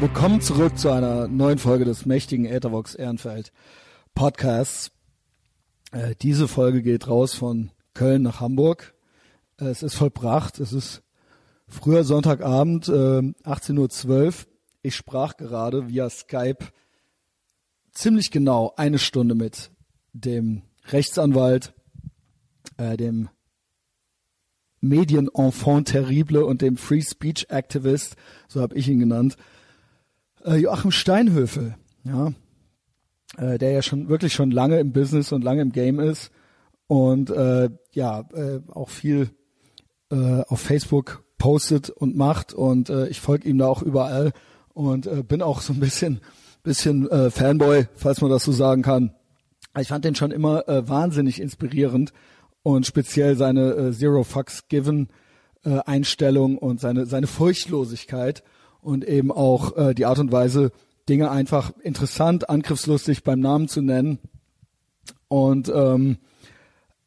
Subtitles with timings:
[0.00, 3.52] Willkommen zurück zu einer neuen Folge des mächtigen Ethervox Ehrenfeld
[4.14, 4.92] Podcasts.
[5.92, 8.94] Äh, diese Folge geht raus von Köln nach Hamburg.
[9.60, 10.58] Äh, es ist vollbracht.
[10.58, 11.02] Es ist
[11.68, 12.92] früher Sonntagabend, äh,
[13.44, 14.32] 18.12 Uhr.
[14.80, 16.64] Ich sprach gerade via Skype
[17.92, 19.70] ziemlich genau eine Stunde mit
[20.14, 21.74] dem Rechtsanwalt,
[22.78, 23.28] äh, dem
[24.80, 28.16] Medienenfant terrible und dem Free Speech Activist,
[28.48, 29.36] so habe ich ihn genannt,
[30.44, 32.32] äh, Joachim Steinhöfel, ja,
[33.36, 36.30] äh, der ja schon wirklich schon lange im Business und lange im Game ist
[36.86, 39.30] und äh, ja äh, auch viel
[40.10, 44.32] äh, auf Facebook postet und macht und äh, ich folge ihm da auch überall
[44.74, 46.20] und äh, bin auch so ein bisschen
[46.62, 49.14] bisschen äh, Fanboy, falls man das so sagen kann.
[49.78, 52.12] Ich fand den schon immer äh, wahnsinnig inspirierend
[52.62, 55.08] und speziell seine äh, Zero Fucks Given
[55.64, 58.42] äh, Einstellung und seine seine Furchtlosigkeit
[58.80, 60.72] und eben auch äh, die Art und Weise,
[61.08, 64.18] Dinge einfach interessant, angriffslustig beim Namen zu nennen
[65.28, 66.18] und ähm,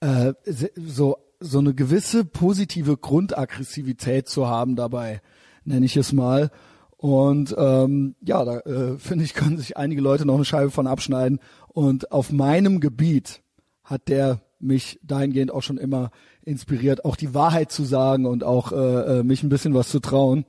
[0.01, 0.33] äh,
[0.75, 5.21] so so eine gewisse positive Grundaggressivität zu haben dabei,
[5.65, 6.49] nenne ich es mal.
[6.95, 10.87] Und ähm, ja, da äh, finde ich, können sich einige Leute noch eine Scheibe von
[10.87, 11.39] abschneiden.
[11.67, 13.41] Und auf meinem Gebiet
[13.83, 18.71] hat der mich dahingehend auch schon immer inspiriert, auch die Wahrheit zu sagen und auch
[18.71, 20.45] äh, äh mich ein bisschen was zu trauen.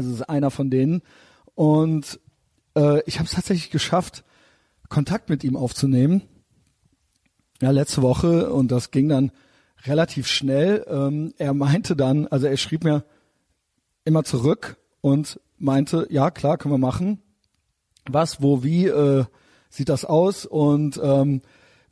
[0.00, 1.02] Also ist einer von denen.
[1.54, 2.18] Und
[2.74, 4.24] äh, ich habe es tatsächlich geschafft,
[4.88, 6.22] Kontakt mit ihm aufzunehmen.
[7.60, 9.30] Ja, letzte Woche und das ging dann
[9.84, 10.86] relativ schnell.
[10.88, 13.04] Ähm, er meinte dann, also er schrieb mir
[14.04, 17.20] immer zurück und meinte, ja klar, können wir machen.
[18.08, 19.26] Was, wo, wie äh,
[19.68, 21.42] sieht das aus und ähm,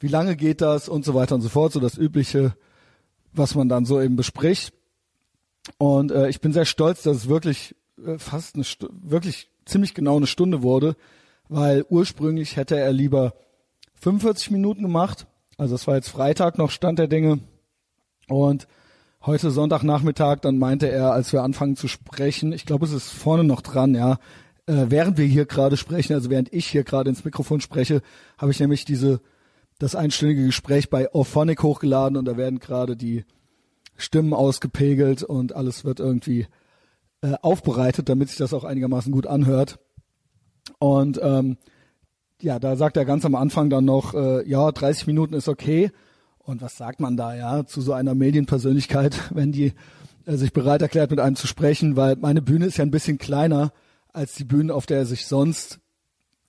[0.00, 2.56] wie lange geht das und so weiter und so fort, so das übliche,
[3.32, 4.72] was man dann so eben bespricht.
[5.76, 9.94] Und äh, ich bin sehr stolz, dass es wirklich äh, fast eine St wirklich ziemlich
[9.94, 10.96] genau eine Stunde wurde,
[11.48, 13.34] weil ursprünglich hätte er lieber
[13.94, 15.26] 45 Minuten gemacht.
[15.56, 17.40] Also es war jetzt Freitag noch Stand der Dinge.
[18.28, 18.68] Und
[19.22, 23.44] heute Sonntagnachmittag, dann meinte er, als wir anfangen zu sprechen, ich glaube, es ist vorne
[23.44, 24.18] noch dran, ja,
[24.66, 28.02] äh, während wir hier gerade sprechen, also während ich hier gerade ins Mikrofon spreche,
[28.36, 29.20] habe ich nämlich diese
[29.78, 33.24] das einstündige Gespräch bei Orphonic hochgeladen und da werden gerade die
[33.96, 36.46] Stimmen ausgepegelt und alles wird irgendwie
[37.22, 39.78] äh, aufbereitet, damit sich das auch einigermaßen gut anhört.
[40.78, 41.56] Und ähm,
[42.40, 45.90] ja, da sagt er ganz am Anfang dann noch, äh, ja, 30 Minuten ist okay.
[46.38, 49.72] Und was sagt man da, ja, zu so einer Medienpersönlichkeit, wenn die
[50.26, 53.18] äh, sich bereit erklärt, mit einem zu sprechen, weil meine Bühne ist ja ein bisschen
[53.18, 53.72] kleiner
[54.12, 55.80] als die Bühne, auf der er sich sonst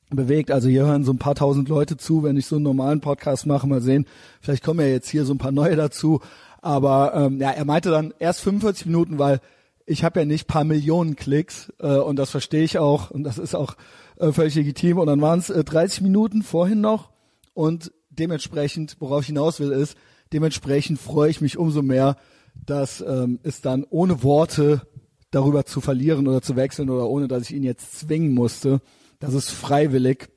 [0.10, 0.52] bewegt.
[0.52, 3.46] Also hier hören so ein paar tausend Leute zu, wenn ich so einen normalen Podcast
[3.46, 3.68] mache.
[3.68, 4.06] Mal sehen,
[4.42, 6.22] vielleicht kommen ja jetzt hier so ein paar neue dazu.
[6.62, 9.40] Aber ähm, ja, er meinte dann erst 45 Minuten, weil
[9.90, 13.40] ich habe ja nicht paar Millionen Klicks äh, und das verstehe ich auch und das
[13.40, 13.76] ist auch
[14.18, 15.00] äh, völlig legitim.
[15.00, 17.10] Und dann waren es äh, 30 Minuten vorhin noch
[17.56, 19.98] und dementsprechend, worauf ich hinaus will, ist,
[20.32, 22.18] dementsprechend freue ich mich umso mehr,
[22.54, 24.84] dass ähm, es dann ohne Worte
[25.32, 28.82] darüber zu verlieren oder zu wechseln oder ohne, dass ich ihn jetzt zwingen musste,
[29.20, 30.30] dass es freiwillig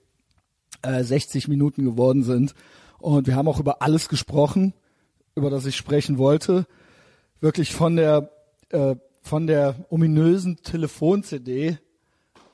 [0.80, 2.54] äh, 60 Minuten geworden sind.
[2.98, 4.72] Und wir haben auch über alles gesprochen,
[5.34, 6.66] über das ich sprechen wollte.
[7.40, 8.30] Wirklich von der
[8.70, 11.78] äh, von der ominösen Telefon-CD,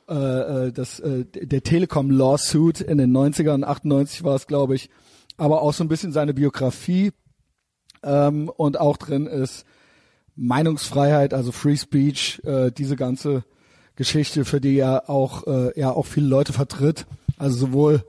[0.09, 4.91] äh, äh, das, äh, der Telekom-Lawsuit in den 90ern, 98 war es, glaube ich,
[5.37, 7.13] aber auch so ein bisschen seine Biografie.
[8.03, 9.65] Ähm, und auch drin ist
[10.37, 13.45] Meinungsfreiheit, also Free Speech, äh, diese ganze
[13.97, 17.07] Geschichte, für die er auch, äh, ja, auch viele Leute vertritt.
[17.37, 18.05] Also sowohl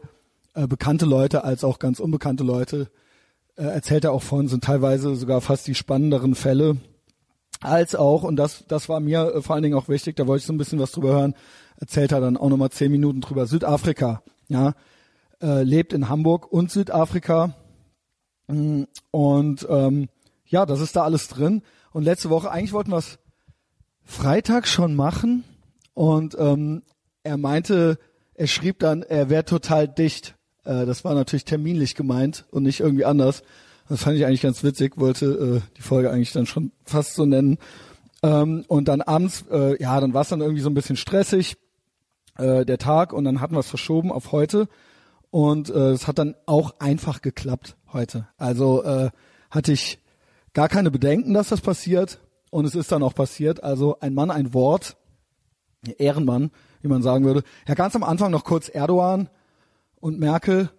[0.53, 2.89] äh, bekannte Leute als auch ganz unbekannte Leute
[3.55, 6.77] äh, erzählt er auch von, sind teilweise sogar fast die spannenderen Fälle.
[7.61, 10.41] Als auch, und das, das war mir äh, vor allen Dingen auch wichtig, da wollte
[10.41, 11.35] ich so ein bisschen was drüber hören,
[11.77, 13.47] erzählt er dann auch nochmal zehn Minuten drüber.
[13.47, 14.73] Südafrika, ja,
[15.41, 17.53] äh, lebt in Hamburg und Südafrika.
[18.47, 20.09] Mm, und ähm,
[20.45, 21.61] ja, das ist da alles drin.
[21.91, 23.19] Und letzte Woche, eigentlich wollten wir es
[24.03, 25.43] Freitag schon machen.
[25.93, 26.81] Und ähm,
[27.23, 27.99] er meinte,
[28.33, 30.35] er schrieb dann, er wäre total dicht.
[30.63, 33.43] Äh, das war natürlich terminlich gemeint und nicht irgendwie anders.
[33.89, 37.25] Das fand ich eigentlich ganz witzig, wollte äh, die Folge eigentlich dann schon fast so
[37.25, 37.57] nennen.
[38.21, 41.57] Ähm, und dann abends, äh, ja, dann war es dann irgendwie so ein bisschen stressig,
[42.37, 44.67] äh, der Tag, und dann hatten wir es verschoben auf heute.
[45.31, 48.27] Und äh, es hat dann auch einfach geklappt heute.
[48.37, 49.09] Also äh,
[49.51, 49.99] hatte ich
[50.53, 52.19] gar keine Bedenken, dass das passiert.
[52.51, 53.63] Und es ist dann auch passiert.
[53.63, 54.97] Also ein Mann, ein Wort.
[55.97, 56.51] Ehrenmann,
[56.81, 57.43] wie man sagen würde.
[57.67, 59.29] Ja, ganz am Anfang noch kurz Erdogan
[59.95, 60.69] und Merkel.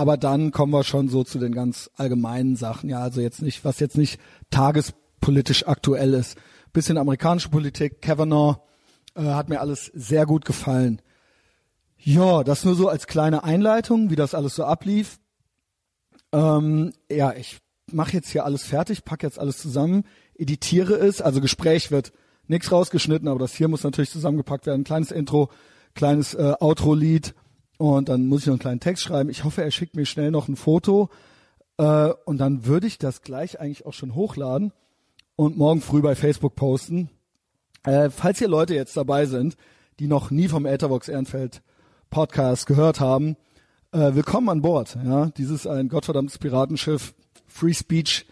[0.00, 2.88] Aber dann kommen wir schon so zu den ganz allgemeinen Sachen.
[2.88, 4.18] Ja, also jetzt nicht, was jetzt nicht
[4.48, 6.38] tagespolitisch aktuell ist.
[6.72, 8.56] Bisschen amerikanische Politik, Kavanaugh,
[9.14, 11.02] Äh, hat mir alles sehr gut gefallen.
[11.98, 15.18] Ja, das nur so als kleine Einleitung, wie das alles so ablief.
[16.32, 17.58] Ähm, ja, ich
[17.92, 20.04] mache jetzt hier alles fertig, pack jetzt alles zusammen,
[20.34, 22.12] editiere es, also Gespräch wird
[22.46, 24.84] nichts rausgeschnitten, aber das hier muss natürlich zusammengepackt werden.
[24.84, 25.50] Kleines Intro,
[25.94, 27.34] kleines äh, Outro-Lied
[27.80, 29.30] und dann muss ich noch einen kleinen Text schreiben.
[29.30, 31.08] Ich hoffe, er schickt mir schnell noch ein Foto
[31.78, 34.74] äh, und dann würde ich das gleich eigentlich auch schon hochladen
[35.34, 37.08] und morgen früh bei Facebook posten.
[37.84, 39.56] Äh, falls hier Leute jetzt dabei sind,
[39.98, 41.62] die noch nie vom Etherbox Ehrenfeld
[42.10, 43.38] Podcast gehört haben,
[43.92, 44.98] äh, willkommen an Bord.
[45.02, 47.14] Ja, dieses ein gottverdammtes Piratenschiff,
[47.46, 48.26] Free Speech,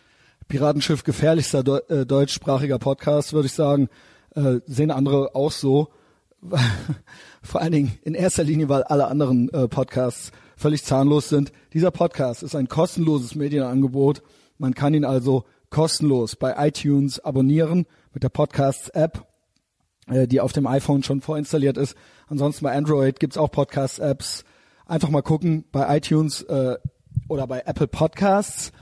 [0.48, 3.88] Piratenschiff, gefährlichster Deu äh, deutschsprachiger Podcast, würde ich sagen.
[4.34, 5.88] Äh, sehen andere auch so.
[7.42, 11.52] Vor allen Dingen in erster Linie, weil alle anderen äh, Podcasts völlig zahnlos sind.
[11.72, 14.22] Dieser Podcast ist ein kostenloses Medienangebot.
[14.58, 19.26] Man kann ihn also kostenlos bei iTunes abonnieren mit der Podcasts-App,
[20.08, 21.96] äh, die auf dem iPhone schon vorinstalliert ist.
[22.26, 24.44] Ansonsten bei Android gibt's auch Podcast-Apps.
[24.86, 26.76] Einfach mal gucken bei iTunes äh,
[27.28, 28.72] oder bei Apple Podcasts.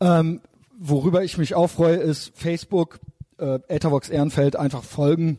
[0.00, 0.40] Ähm,
[0.78, 3.00] worüber ich mich auch freue, ist Facebook,
[3.38, 5.38] äh, Ethervox Ehrenfeld, einfach folgen,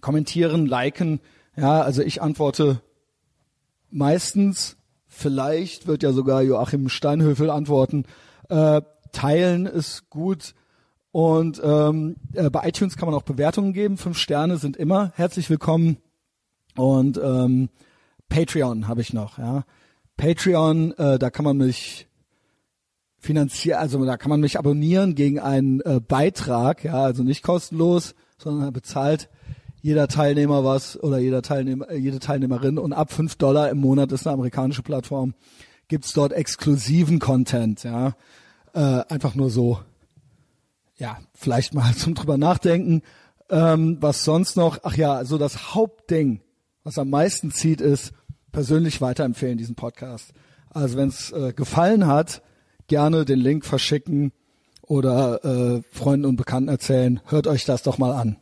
[0.00, 1.20] kommentieren, liken.
[1.56, 2.80] Ja, also ich antworte
[3.90, 8.04] meistens, vielleicht wird ja sogar Joachim Steinhöfel antworten.
[8.48, 10.54] Äh, teilen ist gut.
[11.10, 13.96] Und ähm, äh, bei iTunes kann man auch Bewertungen geben.
[13.96, 15.96] Fünf Sterne sind immer herzlich willkommen.
[16.76, 17.70] Und ähm,
[18.28, 19.64] Patreon habe ich noch, ja.
[20.16, 22.08] Patreon, äh, da kann man mich
[23.18, 28.14] finanzieren, also da kann man mich abonnieren gegen einen äh, Beitrag, ja, also nicht kostenlos,
[28.36, 29.28] sondern bezahlt
[29.80, 34.12] jeder Teilnehmer was oder jeder Teilnehmer, äh, jede Teilnehmerin und ab fünf Dollar im Monat
[34.12, 35.34] ist eine amerikanische Plattform,
[35.88, 38.14] gibt's dort exklusiven Content, ja.
[38.74, 39.80] Äh, einfach nur so,
[40.96, 43.02] ja, vielleicht mal zum drüber nachdenken.
[43.50, 44.80] Ähm, was sonst noch?
[44.82, 46.42] Ach ja, so das Hauptding
[46.88, 48.12] was am meisten zieht, ist
[48.50, 50.32] persönlich weiterempfehlen, diesen Podcast.
[50.70, 52.40] Also wenn es äh, gefallen hat,
[52.86, 54.32] gerne den Link verschicken
[54.80, 57.20] oder äh, Freunden und Bekannten erzählen.
[57.26, 58.38] Hört euch das doch mal an.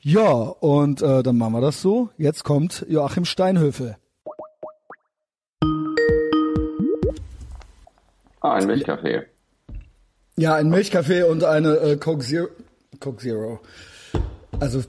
[0.00, 2.10] Ja, und äh, dann machen wir das so.
[2.18, 3.96] Jetzt kommt Joachim Steinhöfel.
[8.40, 9.26] Ah, ein Milchkaffee.
[10.36, 12.48] Ja, ein Milchkaffee und eine äh, Coke Zero.
[13.00, 13.58] Coke Zero.
[14.60, 14.82] Also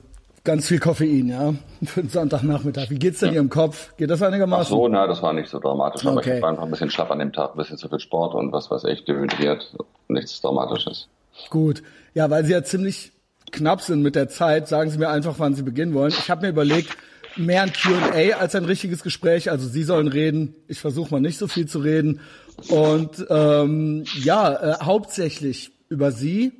[0.44, 1.54] ganz viel Koffein, ja,
[1.84, 2.88] für den Sonntagnachmittag.
[2.90, 3.96] Wie geht's denn Ihrem Kopf?
[3.96, 4.72] Geht das einigermaßen?
[4.72, 6.36] Ach so, na, das war nicht so dramatisch, aber okay.
[6.36, 8.52] ich war einfach ein bisschen schlapp an dem Tag, ein bisschen zu viel Sport und
[8.52, 11.08] was weiß ich, dehydriert, nichts Dramatisches.
[11.50, 11.82] Gut.
[12.14, 13.12] Ja, weil Sie ja ziemlich
[13.52, 16.10] knapp sind mit der Zeit, sagen Sie mir einfach, wann Sie beginnen wollen.
[16.10, 16.96] Ich habe mir überlegt,
[17.36, 19.50] mehr ein Q&A als ein richtiges Gespräch.
[19.50, 22.20] Also Sie sollen reden, ich versuche mal nicht so viel zu reden.
[22.68, 26.52] Und ähm, ja, äh, hauptsächlich über Sie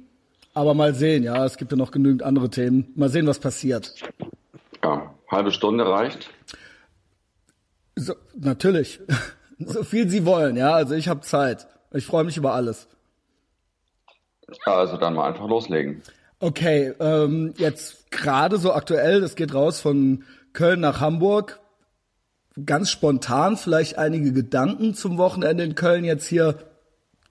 [0.55, 2.93] aber mal sehen, ja, es gibt ja noch genügend andere Themen.
[2.97, 3.95] Mal sehen, was passiert.
[4.83, 6.31] Ja, halbe Stunde reicht.
[7.95, 9.01] So, natürlich.
[9.59, 10.73] so viel Sie wollen, ja.
[10.73, 11.67] Also ich habe Zeit.
[11.93, 12.89] Ich freue mich über alles.
[14.67, 16.03] Ja, also dann mal einfach loslegen.
[16.43, 21.61] Okay, ähm, jetzt gerade so aktuell, das geht raus von Köln nach Hamburg.
[22.65, 26.57] Ganz spontan vielleicht einige Gedanken zum Wochenende in Köln jetzt hier.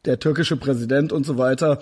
[0.06, 1.80] Der türkische Präsident und so weiter.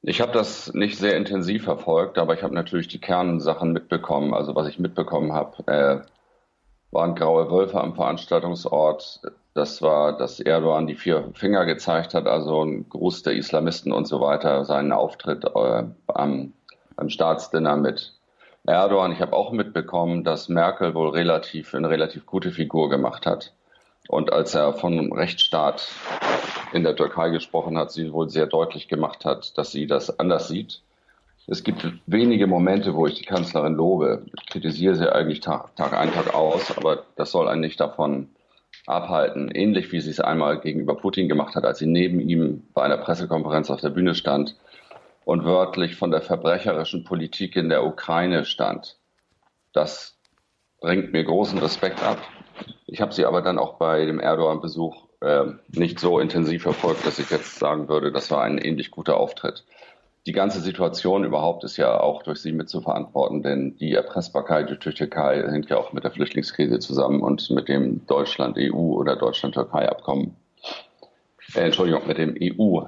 [0.00, 4.32] Ich habe das nicht sehr intensiv verfolgt, aber ich habe natürlich die Kernsachen mitbekommen.
[4.34, 6.00] Also was ich mitbekommen habe, äh,
[6.92, 9.20] waren graue Wölfe am Veranstaltungsort.
[9.56, 14.06] Das war, dass Erdogan die vier Finger gezeigt hat, also ein Gruß der Islamisten und
[14.06, 16.52] so weiter, seinen Auftritt äh, am,
[16.96, 18.12] am Staatsdinner mit
[18.66, 19.12] Erdogan.
[19.12, 23.54] Ich habe auch mitbekommen, dass Merkel wohl relativ eine relativ gute Figur gemacht hat.
[24.08, 25.88] Und als er von Rechtsstaat
[26.74, 30.48] in der Türkei gesprochen hat, sie wohl sehr deutlich gemacht hat, dass sie das anders
[30.48, 30.82] sieht.
[31.46, 34.26] Es gibt wenige Momente, wo ich die Kanzlerin lobe.
[34.36, 38.28] Ich kritisiere sie eigentlich Tag, Tag ein, Tag aus, aber das soll einen nicht davon
[38.86, 39.50] abhalten.
[39.50, 42.98] Ähnlich wie sie es einmal gegenüber Putin gemacht hat, als sie neben ihm bei einer
[42.98, 44.56] Pressekonferenz auf der Bühne stand
[45.24, 48.96] und wörtlich von der verbrecherischen Politik in der Ukraine stand.
[49.72, 50.18] Das
[50.80, 52.18] bringt mir großen Respekt ab.
[52.86, 57.18] Ich habe sie aber dann auch bei dem Erdogan-Besuch äh, nicht so intensiv verfolgt, dass
[57.18, 59.64] ich jetzt sagen würde, das war ein ähnlich guter Auftritt.
[60.26, 64.68] Die ganze Situation überhaupt ist ja auch durch sie mit zu verantworten, denn die Erpressbarkeit
[64.68, 70.34] die Türkei hängt ja auch mit der Flüchtlingskrise zusammen und mit dem Deutschland-EU oder Deutschland-Türkei-Abkommen.
[71.54, 72.80] Äh, Entschuldigung, mit dem EU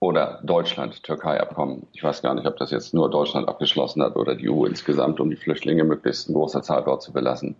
[0.00, 1.86] oder Deutschland-Türkei-Abkommen.
[1.92, 5.20] Ich weiß gar nicht, ob das jetzt nur Deutschland abgeschlossen hat oder die EU insgesamt,
[5.20, 7.54] um die Flüchtlinge möglichst in großer Zahl dort zu belassen.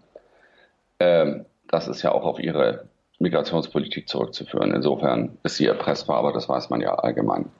[0.98, 2.88] Ähm, das ist ja auch auf ihre
[3.20, 4.74] Migrationspolitik zurückzuführen.
[4.74, 7.52] Insofern ist sie erpressbar, aber das weiß man ja allgemein.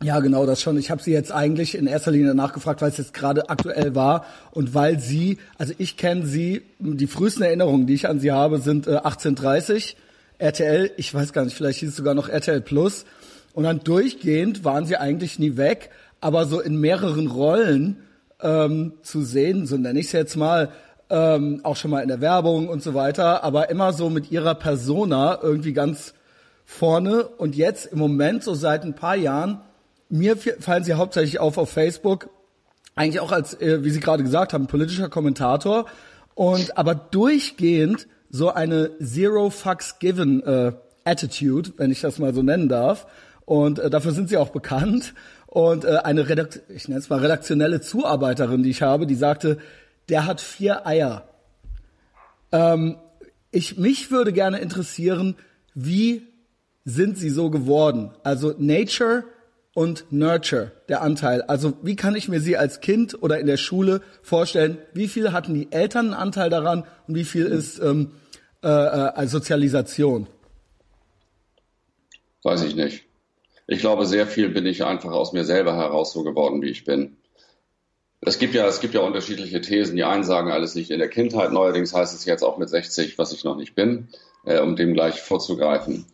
[0.00, 0.78] Ja, genau, das schon.
[0.78, 4.24] Ich habe sie jetzt eigentlich in erster Linie nachgefragt, weil es jetzt gerade aktuell war
[4.52, 8.60] und weil sie, also ich kenne sie, die frühesten Erinnerungen, die ich an sie habe,
[8.60, 9.96] sind äh, 1830,
[10.38, 13.06] RTL, ich weiß gar nicht, vielleicht hieß es sogar noch RTL Plus.
[13.54, 15.90] Und dann durchgehend waren sie eigentlich nie weg,
[16.20, 17.96] aber so in mehreren Rollen
[18.40, 20.68] ähm, zu sehen, so nenne ich es jetzt mal,
[21.10, 24.54] ähm, auch schon mal in der Werbung und so weiter, aber immer so mit ihrer
[24.54, 26.14] Persona irgendwie ganz
[26.64, 27.24] vorne.
[27.24, 29.60] Und jetzt im Moment, so seit ein paar Jahren,
[30.08, 32.30] mir fallen sie hauptsächlich auf auf Facebook,
[32.94, 35.86] eigentlich auch als, äh, wie Sie gerade gesagt haben, politischer Kommentator
[36.34, 40.72] und aber durchgehend so eine Zero Fucks Given äh,
[41.04, 43.06] Attitude, wenn ich das mal so nennen darf.
[43.44, 45.14] Und äh, dafür sind sie auch bekannt.
[45.46, 49.58] Und äh, eine Redakt ich nenne es mal redaktionelle Zuarbeiterin, die ich habe, die sagte,
[50.08, 51.28] der hat vier Eier.
[52.52, 52.96] Ähm,
[53.50, 55.36] ich mich würde gerne interessieren,
[55.74, 56.26] wie
[56.84, 58.10] sind sie so geworden?
[58.22, 59.24] Also Nature
[59.78, 61.42] und Nurture, der Anteil.
[61.42, 64.76] Also wie kann ich mir sie als Kind oder in der Schule vorstellen?
[64.92, 68.10] Wie viel hatten die Eltern einen Anteil daran und wie viel ist ähm,
[68.64, 70.26] äh, äh, Sozialisation?
[72.42, 73.04] Weiß ich nicht.
[73.68, 76.82] Ich glaube, sehr viel bin ich einfach aus mir selber heraus so geworden, wie ich
[76.82, 77.16] bin.
[78.20, 79.94] Es gibt ja, es gibt ja unterschiedliche Thesen.
[79.94, 81.52] Die einen sagen alles nicht in der Kindheit.
[81.52, 84.08] Neuerdings heißt es jetzt auch mit 60, was ich noch nicht bin,
[84.44, 86.04] äh, um dem gleich vorzugreifen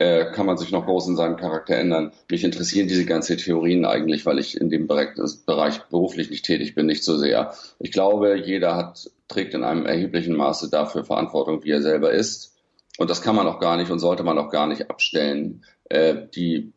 [0.00, 2.12] äh, kann man sich noch groß in seinem Charakter ändern.
[2.30, 6.86] Mich interessieren diese ganzen Theorien eigentlich, weil ich in dem Bereich, beruflich nicht tätig bin,
[6.86, 7.52] nicht so sehr.
[7.78, 12.56] Ich glaube, jeder hat, trägt in einem erheblichen Maße dafür Verantwortung, wie er selber ist.
[12.96, 15.66] Und das kann man auch gar nicht und sollte man auch gar nicht abstellen.
[15.90, 16.72] Äh, die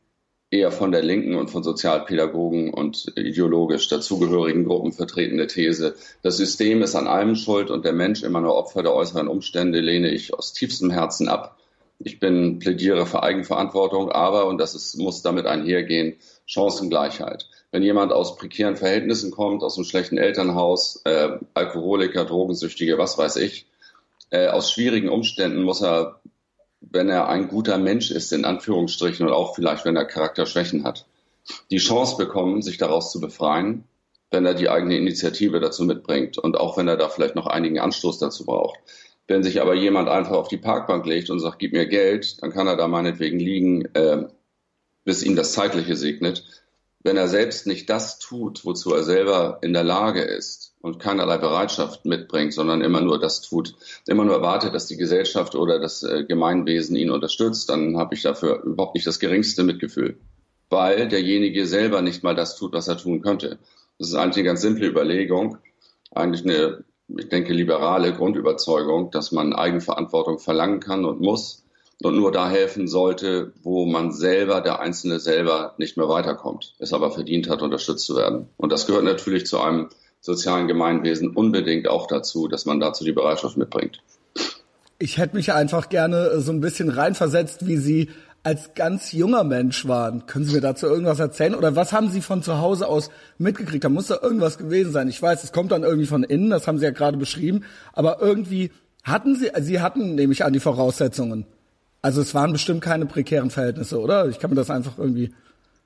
[0.51, 6.81] eher von der Linken und von Sozialpädagogen und ideologisch dazugehörigen Gruppen vertretene These, das System
[6.81, 10.33] ist an allem schuld und der Mensch immer nur Opfer der äußeren Umstände, lehne ich
[10.33, 11.57] aus tiefstem Herzen ab.
[12.03, 17.48] Ich bin plädiere für Eigenverantwortung, aber, und das ist, muss damit einhergehen, Chancengleichheit.
[17.72, 23.38] Wenn jemand aus prekären Verhältnissen kommt, aus einem schlechten Elternhaus, äh, Alkoholiker, Drogensüchtige, was weiß
[23.38, 23.67] ich,
[24.29, 26.19] äh, aus schwierigen Umständen muss er,
[26.81, 31.05] wenn er ein guter Mensch ist, in Anführungsstrichen, und auch vielleicht, wenn er Charakterschwächen hat,
[31.72, 33.86] die Chance bekommen, sich daraus zu befreien,
[34.31, 37.79] wenn er die eigene Initiative dazu mitbringt und auch wenn er da vielleicht noch einigen
[37.79, 38.79] Anstoß dazu braucht.
[39.27, 42.51] Wenn sich aber jemand einfach auf die Parkbank legt und sagt, gib mir Geld, dann
[42.51, 44.27] kann er da meinetwegen liegen, äh,
[45.05, 46.43] bis ihm das Zeitliche segnet.
[47.03, 51.37] Wenn er selbst nicht das tut, wozu er selber in der Lage ist und keinerlei
[51.37, 53.75] Bereitschaft mitbringt, sondern immer nur das tut,
[54.07, 58.21] immer nur erwartet, dass die Gesellschaft oder das äh, Gemeinwesen ihn unterstützt, dann habe ich
[58.21, 60.17] dafür überhaupt nicht das geringste Mitgefühl,
[60.69, 63.59] weil derjenige selber nicht mal das tut, was er tun könnte.
[63.99, 65.57] Das ist eigentlich eine ganz simple Überlegung,
[66.11, 71.63] eigentlich eine ich denke, liberale Grundüberzeugung, dass man Eigenverantwortung verlangen kann und muss
[72.01, 76.93] und nur da helfen sollte, wo man selber, der Einzelne selber nicht mehr weiterkommt, es
[76.93, 78.50] aber verdient hat, unterstützt zu werden.
[78.57, 83.12] Und das gehört natürlich zu einem sozialen Gemeinwesen unbedingt auch dazu, dass man dazu die
[83.12, 84.01] Bereitschaft mitbringt.
[85.00, 88.10] Ich hätte mich einfach gerne so ein bisschen reinversetzt, wie Sie
[88.43, 90.25] als ganz junger Mensch waren.
[90.25, 91.55] Können Sie mir dazu irgendwas erzählen?
[91.55, 93.83] Oder was haben Sie von zu Hause aus mitgekriegt?
[93.83, 95.07] Da muss da irgendwas gewesen sein.
[95.07, 97.63] Ich weiß, es kommt dann irgendwie von innen, das haben Sie ja gerade beschrieben.
[97.93, 98.71] Aber irgendwie
[99.03, 101.45] hatten Sie, Sie hatten nämlich an die Voraussetzungen.
[102.01, 104.27] Also es waren bestimmt keine prekären Verhältnisse, oder?
[104.27, 105.33] Ich kann mir das einfach irgendwie.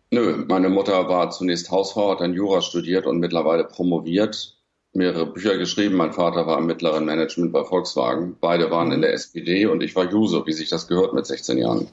[0.09, 4.57] Nö, meine Mutter war zunächst Hausfrau, hat dann Jura studiert und mittlerweile promoviert,
[4.93, 5.95] mehrere Bücher geschrieben.
[5.95, 8.35] Mein Vater war im mittleren Management bei Volkswagen.
[8.41, 11.59] Beide waren in der SPD und ich war Juso, wie sich das gehört mit 16
[11.59, 11.87] Jahren.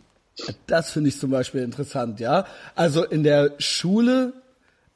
[0.66, 2.46] Das finde ich zum Beispiel interessant, ja.
[2.74, 4.32] Also in der Schule,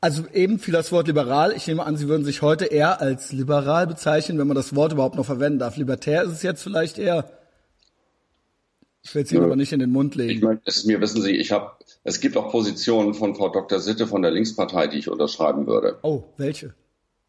[0.01, 1.53] also eben fiel das Wort liberal.
[1.53, 4.93] Ich nehme an, Sie würden sich heute eher als liberal bezeichnen, wenn man das Wort
[4.93, 5.77] überhaupt noch verwenden darf.
[5.77, 7.31] Libertär ist es jetzt vielleicht eher.
[9.03, 10.31] Ich will es Ihnen aber nicht in den Mund legen.
[10.31, 11.73] Ich meine, es ist mir, wissen Sie, ich habe,
[12.05, 13.81] es gibt auch Positionen von Frau Dr.
[13.81, 15.99] Sitte von der Linkspartei, die ich unterschreiben würde.
[16.03, 16.75] Oh, welche?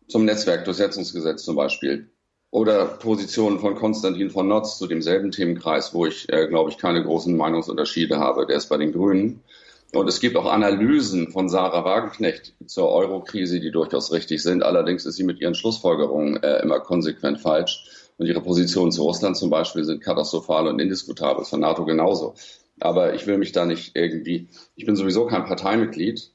[0.07, 2.09] Zum Netzwerkdurchsetzungsgesetz zum Beispiel.
[2.51, 7.03] Oder Positionen von Konstantin von Notz zu demselben Themenkreis, wo ich, äh, glaube ich, keine
[7.03, 8.47] großen Meinungsunterschiede habe.
[8.47, 9.43] Der ist bei den Grünen.
[9.91, 14.63] Und es gibt auch Analysen von Sarah Wagenknecht zur Eurokrise, die durchaus richtig sind.
[14.63, 17.85] Allerdings ist sie mit ihren Schlussfolgerungen äh, immer konsequent falsch.
[18.17, 22.35] Und ihre Positionen zu Russland zum Beispiel sind katastrophal und indiskutabel, von NATO genauso.
[22.79, 26.31] Aber ich will mich da nicht irgendwie, ich bin sowieso kein Parteimitglied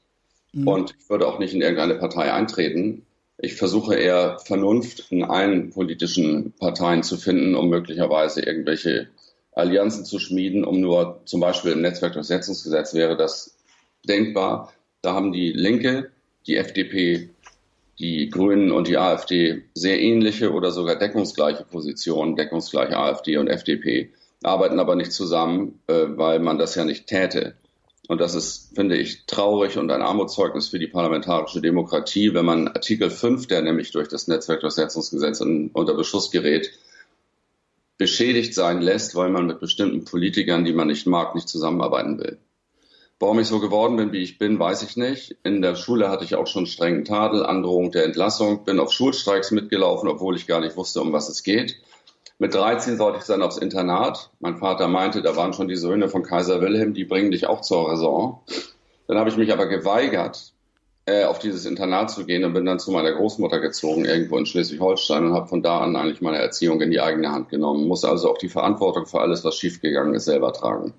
[0.53, 0.67] mhm.
[0.67, 3.05] und ich würde auch nicht in irgendeine Partei eintreten.
[3.45, 9.09] Ich versuche eher Vernunft in allen politischen Parteien zu finden, um möglicherweise irgendwelche
[9.51, 13.55] Allianzen zu schmieden, um nur zum Beispiel im Netzwerkdurchsetzungsgesetz wäre das
[14.09, 14.73] denkbar.
[15.03, 16.09] Da haben die Linke,
[16.47, 17.29] die FDP,
[17.99, 24.09] die Grünen und die AfD sehr ähnliche oder sogar deckungsgleiche Positionen, deckungsgleiche AfD und FDP,
[24.41, 27.53] arbeiten aber nicht zusammen, äh, weil man das ja nicht täte.
[28.07, 32.67] Und das ist, finde ich, traurig und ein Armutszeugnis für die parlamentarische Demokratie, wenn man
[32.67, 36.71] Artikel 5, der nämlich durch das Netzwerkdurchsetzungsgesetz unter Beschuss gerät,
[37.97, 42.37] beschädigt sein lässt, weil man mit bestimmten Politikern, die man nicht mag, nicht zusammenarbeiten will.
[43.17, 45.37] Warum ich so geworden bin, wie ich bin, weiß ich nicht.
[45.43, 49.51] In der Schule hatte ich auch schon strengen Tadel, Androhung der Entlassung, bin auf Schulstreiks
[49.51, 51.77] mitgelaufen, obwohl ich gar nicht wusste, um was es geht.
[52.37, 54.29] Mit 13 sollte ich dann aufs Internat.
[54.39, 57.61] Mein Vater meinte, da waren schon die Söhne von Kaiser Wilhelm, die bringen dich auch
[57.61, 58.39] zur Raison.
[59.07, 60.53] Dann habe ich mich aber geweigert,
[61.05, 64.45] äh, auf dieses Internat zu gehen und bin dann zu meiner Großmutter gezogen, irgendwo in
[64.45, 67.87] Schleswig-Holstein und habe von da an eigentlich meine Erziehung in die eigene Hand genommen.
[67.87, 70.93] Muss also auch die Verantwortung für alles, was schiefgegangen ist, selber tragen.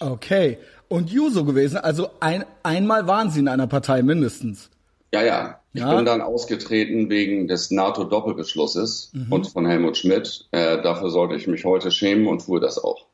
[0.00, 0.58] Okay.
[0.88, 4.70] Und Juso gewesen, also ein, einmal waren Sie in einer Partei mindestens.
[5.12, 5.59] Ja, ja.
[5.72, 5.94] Ich ja.
[5.94, 9.32] bin dann ausgetreten wegen des NATO-Doppelbeschlusses mhm.
[9.32, 10.48] und von Helmut Schmidt.
[10.50, 13.06] Äh, dafür sollte ich mich heute schämen und tue das auch.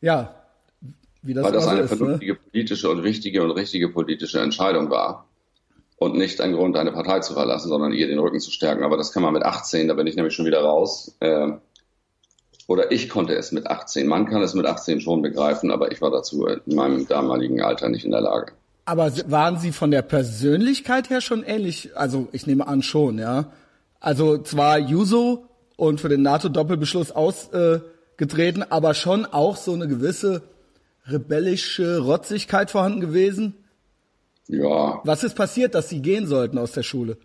[0.00, 0.34] Ja,
[1.22, 1.96] wie das Weil das eine ist, ne?
[1.96, 2.38] vernünftige ne?
[2.50, 5.26] politische und wichtige und richtige politische Entscheidung war.
[5.96, 8.84] Und nicht ein Grund, eine Partei zu verlassen, sondern ihr den Rücken zu stärken.
[8.84, 11.14] Aber das kann man mit 18, da bin ich nämlich schon wieder raus.
[11.20, 11.52] Äh,
[12.66, 14.06] oder ich konnte es mit 18.
[14.06, 17.90] Man kann es mit 18 schon begreifen, aber ich war dazu in meinem damaligen Alter
[17.90, 18.52] nicht in der Lage.
[18.84, 21.96] Aber waren Sie von der Persönlichkeit her schon ähnlich?
[21.96, 23.52] Also ich nehme an schon, ja.
[24.00, 25.46] Also zwar Juso
[25.76, 30.42] und für den NATO-Doppelbeschluss ausgetreten, äh, aber schon auch so eine gewisse
[31.06, 33.54] rebellische Rotzigkeit vorhanden gewesen?
[34.48, 35.00] Ja.
[35.04, 37.16] Was ist passiert, dass Sie gehen sollten aus der Schule?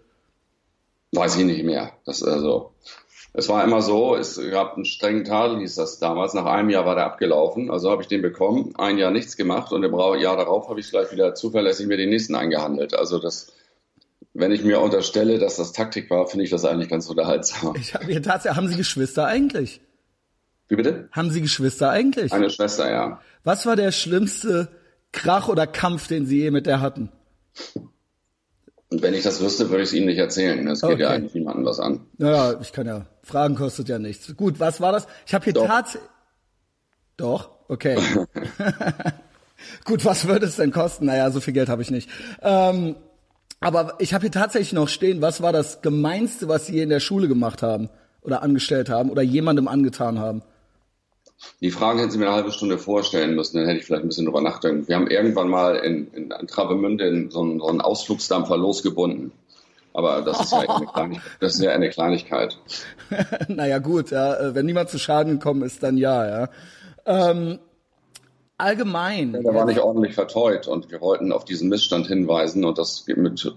[1.11, 1.91] Weiß ich nicht mehr.
[2.05, 2.71] Das also
[3.37, 6.33] es war immer so, es gab einen strengen Tadel, hieß das damals.
[6.33, 7.69] Nach einem Jahr war der abgelaufen.
[7.69, 10.89] Also habe ich den bekommen, ein Jahr nichts gemacht und im Jahr darauf habe ich
[10.89, 12.93] gleich wieder zuverlässig mir den nächsten eingehandelt.
[12.93, 13.51] Also das,
[14.33, 17.75] wenn ich mir unterstelle, dass das Taktik war, finde ich das eigentlich ganz unterhaltsam.
[17.75, 19.81] Ich habe tatsächlich, haben Sie Geschwister eigentlich?
[20.69, 21.09] Wie bitte?
[21.11, 22.31] Haben Sie Geschwister eigentlich?
[22.31, 23.19] Eine Schwester, ja.
[23.43, 24.69] Was war der schlimmste
[25.11, 27.11] Krach oder Kampf, den Sie je mit der hatten?
[28.89, 30.67] Und wenn ich das wüsste, würde ich es Ihnen nicht erzählen.
[30.67, 31.01] Es geht okay.
[31.01, 32.05] ja eigentlich niemandem was an.
[32.17, 33.05] Naja, ich kann ja.
[33.23, 34.35] Fragen kostet ja nichts.
[34.35, 35.07] Gut, was war das?
[35.25, 36.09] Ich habe hier tatsächlich.
[37.17, 37.97] Doch, okay.
[39.85, 41.05] Gut, was würde es denn kosten?
[41.05, 42.09] Naja, so viel Geld habe ich nicht.
[42.41, 42.95] Ähm,
[43.59, 46.99] aber ich habe hier tatsächlich noch stehen, was war das Gemeinste, was Sie in der
[46.99, 47.89] Schule gemacht haben
[48.21, 50.43] oder angestellt haben oder jemandem angetan haben?
[51.61, 54.07] Die Fragen hätten Sie mir eine halbe Stunde vorstellen müssen, dann hätte ich vielleicht ein
[54.07, 54.87] bisschen drüber nachdenken.
[54.87, 59.31] Wir haben irgendwann mal in, in Travemünde so einen, so einen Ausflugsdampfer losgebunden.
[59.93, 61.31] Aber das ist ja eine Kleinigkeit.
[61.39, 62.59] Das ist ja eine Kleinigkeit.
[63.47, 64.35] naja, gut, ja.
[64.35, 66.49] Äh, wenn niemand zu Schaden gekommen ist, dann ja, ja.
[67.05, 67.59] Ähm,
[68.57, 69.33] allgemein.
[69.33, 73.05] Ja, der war nicht ordentlich verteut und wir wollten auf diesen Missstand hinweisen und das
[73.07, 73.53] mit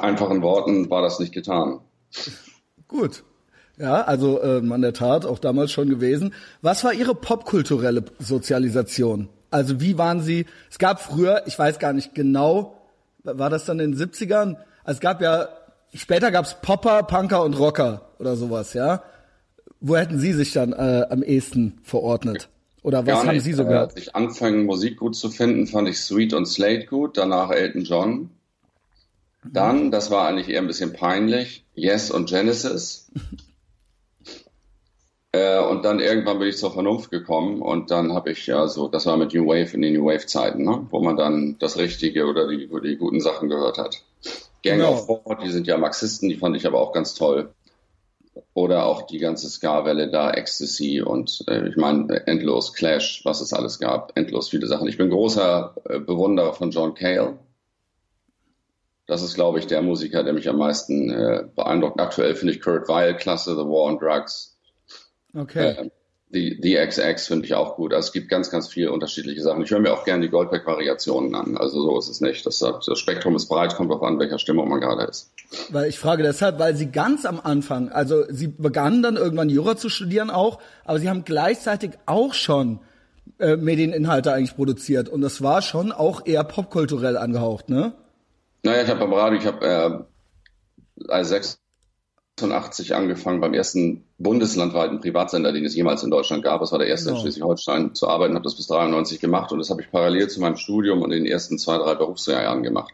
[0.00, 1.80] einfachen Worten war das nicht getan.
[2.86, 3.24] Gut.
[3.76, 6.32] Ja, also äh, Mann der Tat, auch damals schon gewesen.
[6.62, 9.28] Was war Ihre popkulturelle Sozialisation?
[9.50, 12.80] Also wie waren Sie, es gab früher, ich weiß gar nicht genau,
[13.24, 14.56] war das dann in den 70ern?
[14.84, 15.48] Also es gab ja,
[15.92, 19.02] später gab's Popper, Punker und Rocker oder sowas, ja?
[19.80, 22.48] Wo hätten Sie sich dann äh, am ehesten verordnet?
[22.82, 23.92] Oder was haben Sie so gehört?
[23.92, 27.82] Als ich anfangen, Musik gut zu finden, fand ich Sweet und Slate gut, danach Elton
[27.82, 28.30] John.
[29.44, 33.10] Dann, das war eigentlich eher ein bisschen peinlich, Yes und Genesis.
[35.34, 38.86] Äh, und dann irgendwann bin ich zur Vernunft gekommen und dann habe ich ja so,
[38.86, 40.86] das war mit New Wave in den New Wave Zeiten, ne?
[40.90, 44.04] wo man dann das Richtige oder die, die guten Sachen gehört hat.
[44.62, 44.92] Gang genau.
[44.92, 47.52] of Four, die sind ja Marxisten, die fand ich aber auch ganz toll.
[48.52, 53.52] Oder auch die ganze Ska-Welle da, Ecstasy und äh, ich meine endlos Clash, was es
[53.52, 54.86] alles gab, endlos viele Sachen.
[54.86, 57.40] Ich bin großer äh, Bewunderer von John Cale.
[59.08, 62.00] Das ist, glaube ich, der Musiker, der mich am meisten äh, beeindruckt.
[62.00, 64.53] Aktuell finde ich Kurt Weil klasse, The War on Drugs.
[65.34, 65.70] Okay.
[65.70, 65.90] Äh,
[66.34, 67.94] die, die XX finde ich auch gut.
[67.94, 69.62] Also es gibt ganz, ganz viele unterschiedliche Sachen.
[69.62, 71.56] Ich höre mir auch gerne die Goldberg-Variationen an.
[71.56, 72.44] Also so ist es nicht.
[72.44, 75.32] Das, das Spektrum ist breit, kommt auf an, welcher Stimmung man gerade ist.
[75.70, 79.76] Weil ich frage deshalb, weil Sie ganz am Anfang, also Sie begannen dann irgendwann Jura
[79.76, 82.80] zu studieren auch, aber Sie haben gleichzeitig auch schon
[83.38, 87.92] äh, Medieninhalte eigentlich produziert und das war schon auch eher popkulturell angehaucht, ne?
[88.64, 91.60] Naja, ich habe beim Radio, ich habe äh, als sechs
[92.36, 96.60] 1986 angefangen, beim ersten bundeslandweiten Privatsender, den es jemals in Deutschland gab.
[96.60, 97.18] Das war der erste genau.
[97.18, 100.40] in Schleswig-Holstein zu arbeiten, habe das bis 93 gemacht und das habe ich parallel zu
[100.40, 102.92] meinem Studium und den ersten zwei, drei Berufsjahren gemacht.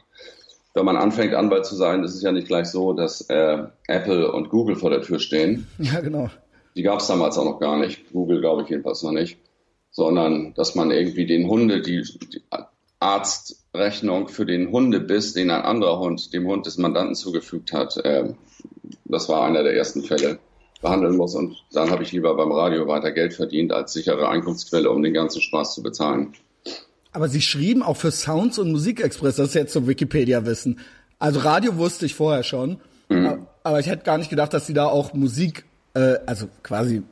[0.74, 4.30] Wenn man anfängt, Anwalt zu sein, ist es ja nicht gleich so, dass äh, Apple
[4.30, 5.66] und Google vor der Tür stehen.
[5.78, 6.30] Ja, genau.
[6.76, 8.12] Die gab es damals auch noch gar nicht.
[8.12, 9.38] Google glaube ich jedenfalls noch nicht.
[9.90, 12.42] Sondern, dass man irgendwie den Hunde, die, die
[13.72, 18.32] Arztrechnung für den Hundebiss, den ein anderer Hund dem Hund des Mandanten zugefügt hat, äh,
[19.04, 20.38] das war einer der ersten Fälle,
[20.82, 21.34] behandeln muss.
[21.34, 25.14] Und dann habe ich lieber beim Radio weiter Geld verdient als sichere Einkunftsquelle, um den
[25.14, 26.32] ganzen Spaß zu bezahlen.
[27.12, 30.80] Aber Sie schrieben auch für Sounds und Musikexpress, das ist jetzt so Wikipedia-Wissen.
[31.18, 32.78] Also Radio wusste ich vorher schon,
[33.08, 33.46] mhm.
[33.62, 37.02] aber ich hätte gar nicht gedacht, dass Sie da auch Musik, äh, also quasi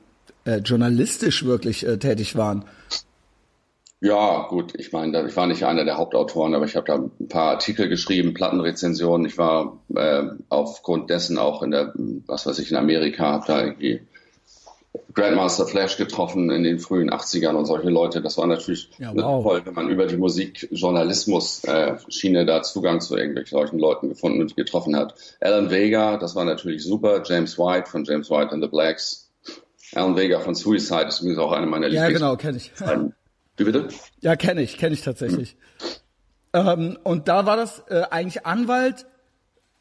[0.45, 2.65] äh, journalistisch wirklich äh, tätig waren.
[4.01, 7.27] Ja, gut, ich meine, ich war nicht einer der Hauptautoren, aber ich habe da ein
[7.29, 9.27] paar Artikel geschrieben, Plattenrezensionen.
[9.27, 11.93] Ich war äh, aufgrund dessen auch in der,
[12.27, 14.03] was weiß ich, in Amerika, habe da irgendwie
[15.15, 18.23] Grandmaster Flash getroffen in den frühen 80ern und solche Leute.
[18.23, 19.43] Das war natürlich ja, wow.
[19.43, 24.57] toll, wenn man über die Musikjournalismus-Schiene äh, da Zugang zu irgendwelchen solchen Leuten gefunden und
[24.57, 25.17] getroffen hat.
[25.41, 27.23] Alan Vega, das war natürlich super.
[27.25, 29.25] James White von James White and the Blacks.
[29.95, 32.13] Alan Vega von Suicide ist übrigens auch eine meiner Lieblings.
[32.13, 32.71] Ja, genau, kenne ich.
[33.59, 33.89] Wie bitte?
[34.21, 35.57] Ja, kenne ich, kenne ich tatsächlich.
[36.55, 36.61] Mhm.
[36.69, 39.07] Ähm, und da war das äh, eigentlich Anwalt,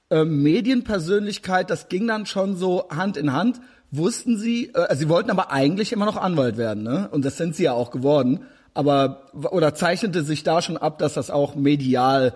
[0.09, 3.61] äh, Medienpersönlichkeit, das ging dann schon so Hand in Hand.
[3.91, 7.07] Wussten Sie, äh, also Sie wollten aber eigentlich immer noch Anwalt werden, ne?
[7.11, 8.45] Und das sind Sie ja auch geworden.
[8.73, 12.33] Aber oder zeichnete sich da schon ab, dass das auch medial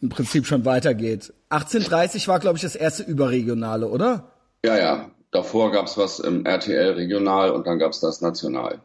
[0.00, 1.32] im Prinzip schon weitergeht.
[1.50, 4.32] 1830 war, glaube ich, das erste überregionale, oder?
[4.64, 5.10] Ja, ja.
[5.30, 8.80] Davor gab es was im RTL regional und dann gab es das national.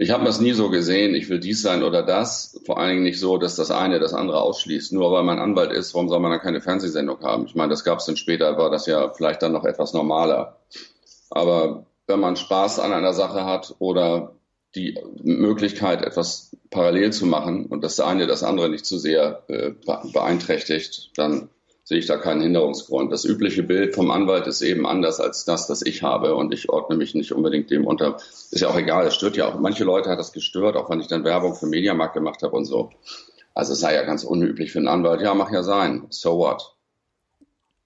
[0.00, 2.60] Ich habe das nie so gesehen, ich will dies sein oder das.
[2.64, 4.92] Vor allen Dingen nicht so, dass das eine das andere ausschließt.
[4.92, 7.46] Nur weil man Anwalt ist, warum soll man dann keine Fernsehsendung haben?
[7.46, 10.60] Ich meine, das gab es dann später, war das ja vielleicht dann noch etwas normaler.
[11.30, 14.36] Aber wenn man Spaß an einer Sache hat oder
[14.76, 19.72] die Möglichkeit, etwas parallel zu machen und das eine das andere nicht zu sehr äh,
[20.12, 21.48] beeinträchtigt, dann
[21.88, 23.10] sehe ich da keinen Hinderungsgrund.
[23.10, 26.68] Das übliche Bild vom Anwalt ist eben anders als das, das ich habe und ich
[26.68, 28.18] ordne mich nicht unbedingt dem unter.
[28.50, 29.58] Ist ja auch egal, es stört ja auch.
[29.58, 32.66] Manche Leute hat das gestört, auch wenn ich dann Werbung für Mediamarkt gemacht habe und
[32.66, 32.90] so.
[33.54, 35.22] Also es sei ja ganz unüblich für einen Anwalt.
[35.22, 36.04] Ja, mach ja sein.
[36.10, 36.74] So what?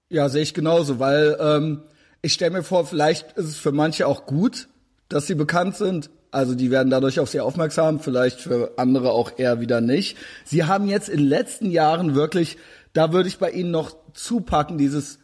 [0.08, 1.82] Ja, sehe ich genauso, weil ähm,
[2.22, 4.66] ich stelle mir vor, vielleicht ist es für manche auch gut,
[5.08, 6.10] dass sie bekannt sind.
[6.32, 10.16] Also die werden dadurch auf sie aufmerksam, vielleicht für andere auch eher wieder nicht.
[10.44, 12.56] Sie haben jetzt in den letzten Jahren wirklich
[12.92, 15.18] da würde ich bei Ihnen noch zupacken, dieses,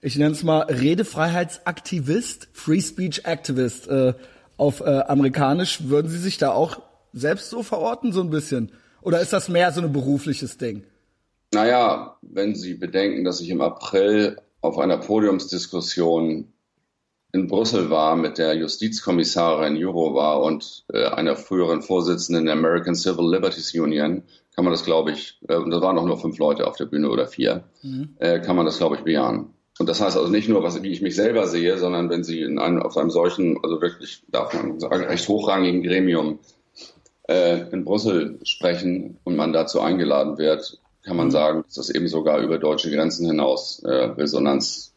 [0.00, 4.14] ich nenne es mal Redefreiheitsaktivist, Free Speech Activist äh,
[4.56, 5.88] auf äh, amerikanisch.
[5.88, 6.82] Würden Sie sich da auch
[7.12, 8.72] selbst so verorten, so ein bisschen?
[9.00, 10.84] Oder ist das mehr so ein berufliches Ding?
[11.52, 16.51] Naja, wenn Sie bedenken, dass ich im April auf einer Podiumsdiskussion
[17.32, 23.30] in Brüssel war mit der Justizkommissarin Jourova und äh, einer früheren Vorsitzenden der American Civil
[23.30, 24.22] Liberties Union,
[24.54, 26.84] kann man das, glaube ich, äh, und da waren auch nur fünf Leute auf der
[26.84, 28.16] Bühne oder vier, mhm.
[28.18, 29.54] äh, kann man das, glaube ich, bejahen.
[29.78, 32.42] Und das heißt also nicht nur, was, wie ich mich selber sehe, sondern wenn Sie
[32.42, 36.40] in einem, auf einem solchen, also wirklich, darf man sagen, recht hochrangigen Gremium
[37.28, 41.32] äh, in Brüssel sprechen und man dazu eingeladen wird, kann man mhm.
[41.32, 44.91] sagen, dass das eben sogar über deutsche Grenzen hinaus äh, Resonanz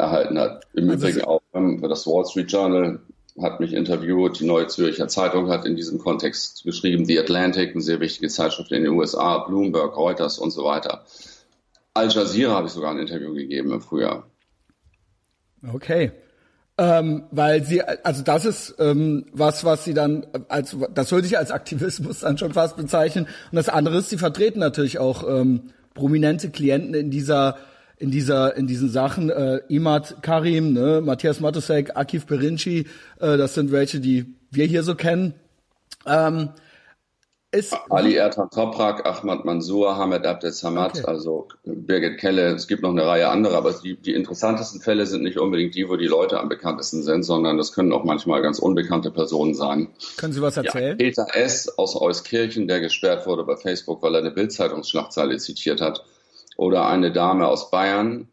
[0.00, 0.66] erhalten hat.
[0.74, 3.00] Im also Übrigen auch ähm, das Wall Street Journal
[3.40, 7.80] hat mich interviewt, die Neue Zürcher Zeitung hat in diesem Kontext geschrieben, The Atlantic, eine
[7.80, 11.04] sehr wichtige Zeitschrift in den USA, Bloomberg, Reuters und so weiter.
[11.94, 14.26] Al Jazeera habe ich sogar ein Interview gegeben im Frühjahr.
[15.72, 16.12] Okay.
[16.78, 21.36] Ähm, weil sie, also das ist ähm, was, was sie dann als, das würde ich
[21.36, 23.26] als Aktivismus dann schon fast bezeichnen.
[23.50, 27.58] Und das andere ist, sie vertreten natürlich auch ähm, prominente Klienten in dieser
[28.00, 32.86] in dieser in diesen Sachen äh, Imad Karim, ne, Matthias Matusek, Akif Perinci,
[33.20, 35.34] äh, das sind welche, die wir hier so kennen.
[36.06, 36.48] Ähm,
[37.52, 41.04] ist, Ali Ertan Toprak, Ahmad Mansour, Hamed Abdel Samad, okay.
[41.04, 45.24] also Birgit Kelle, es gibt noch eine Reihe anderer, aber die, die interessantesten Fälle sind
[45.24, 48.60] nicht unbedingt die, wo die Leute am bekanntesten sind, sondern das können auch manchmal ganz
[48.60, 49.88] unbekannte Personen sein.
[50.16, 50.90] Können Sie was erzählen?
[50.90, 51.76] Ja, Peter S.
[51.76, 56.04] aus Euskirchen, der gesperrt wurde bei Facebook, weil er eine Bildzeitungsschlagzeile zitiert hat
[56.60, 58.28] oder eine Dame aus Bayern,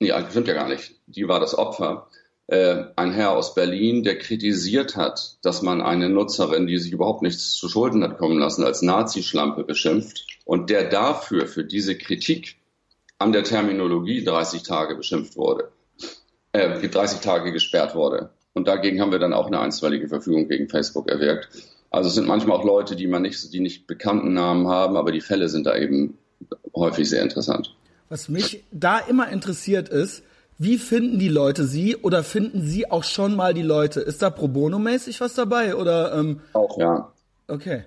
[0.00, 2.08] nee, stimmt ja gar nicht, die war das Opfer,
[2.46, 7.20] äh, ein Herr aus Berlin, der kritisiert hat, dass man eine Nutzerin, die sich überhaupt
[7.20, 12.56] nichts zu Schulden hat kommen lassen, als Nazi-Schlampe beschimpft und der dafür, für diese Kritik
[13.18, 15.70] an der Terminologie 30 Tage beschimpft wurde,
[16.52, 18.30] äh, 30 Tage gesperrt wurde.
[18.54, 21.50] Und dagegen haben wir dann auch eine einstweilige Verfügung gegen Facebook erwirkt.
[21.90, 25.12] Also es sind manchmal auch Leute, die man nicht, die nicht bekannten Namen haben, aber
[25.12, 26.16] die Fälle sind da eben
[26.74, 27.74] häufig sehr interessant.
[28.08, 30.22] Was mich da immer interessiert ist,
[30.58, 34.00] wie finden die Leute Sie oder finden Sie auch schon mal die Leute?
[34.00, 36.14] Ist da pro bono mäßig was dabei oder?
[36.14, 37.12] Ähm auch ja.
[37.48, 37.84] Okay.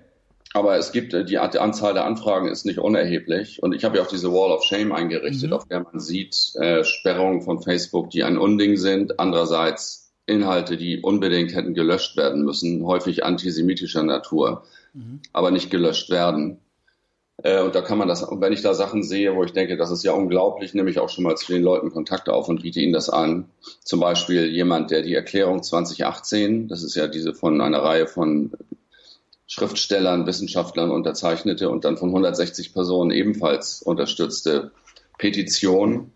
[0.53, 3.97] Aber es gibt äh, die, die Anzahl der Anfragen ist nicht unerheblich und ich habe
[3.97, 5.55] ja auch diese Wall of Shame eingerichtet, mhm.
[5.55, 9.19] auf der man sieht äh, Sperrungen von Facebook, die ein Unding sind.
[9.19, 15.21] Andererseits Inhalte, die unbedingt hätten gelöscht werden müssen, häufig antisemitischer Natur, mhm.
[15.33, 16.59] aber nicht gelöscht werden.
[17.43, 19.77] Äh, und da kann man das, und wenn ich da Sachen sehe, wo ich denke,
[19.77, 22.61] das ist ja unglaublich, nehme ich auch schon mal zu den Leuten Kontakt auf und
[22.61, 23.49] biete ihnen das an.
[23.83, 28.51] Zum Beispiel jemand, der die Erklärung 2018, das ist ja diese von einer Reihe von
[29.47, 34.71] Schriftstellern, Wissenschaftlern unterzeichnete und dann von 160 Personen ebenfalls unterstützte
[35.17, 36.11] Petition,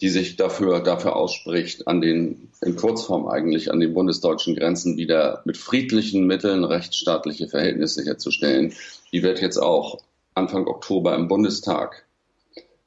[0.00, 5.42] die sich dafür, dafür ausspricht, an den, in Kurzform eigentlich, an den bundesdeutschen Grenzen wieder
[5.44, 8.72] mit friedlichen Mitteln rechtsstaatliche Verhältnisse herzustellen.
[9.12, 10.00] Die wird jetzt auch
[10.38, 12.06] Anfang Oktober im Bundestag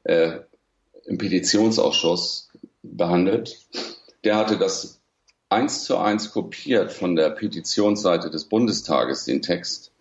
[0.04, 0.40] äh,
[1.06, 2.50] im Petitionsausschuss
[2.82, 3.60] behandelt.
[4.24, 5.02] Der hatte das
[5.50, 9.92] eins zu eins kopiert von der Petitionsseite des Bundestages, den Text,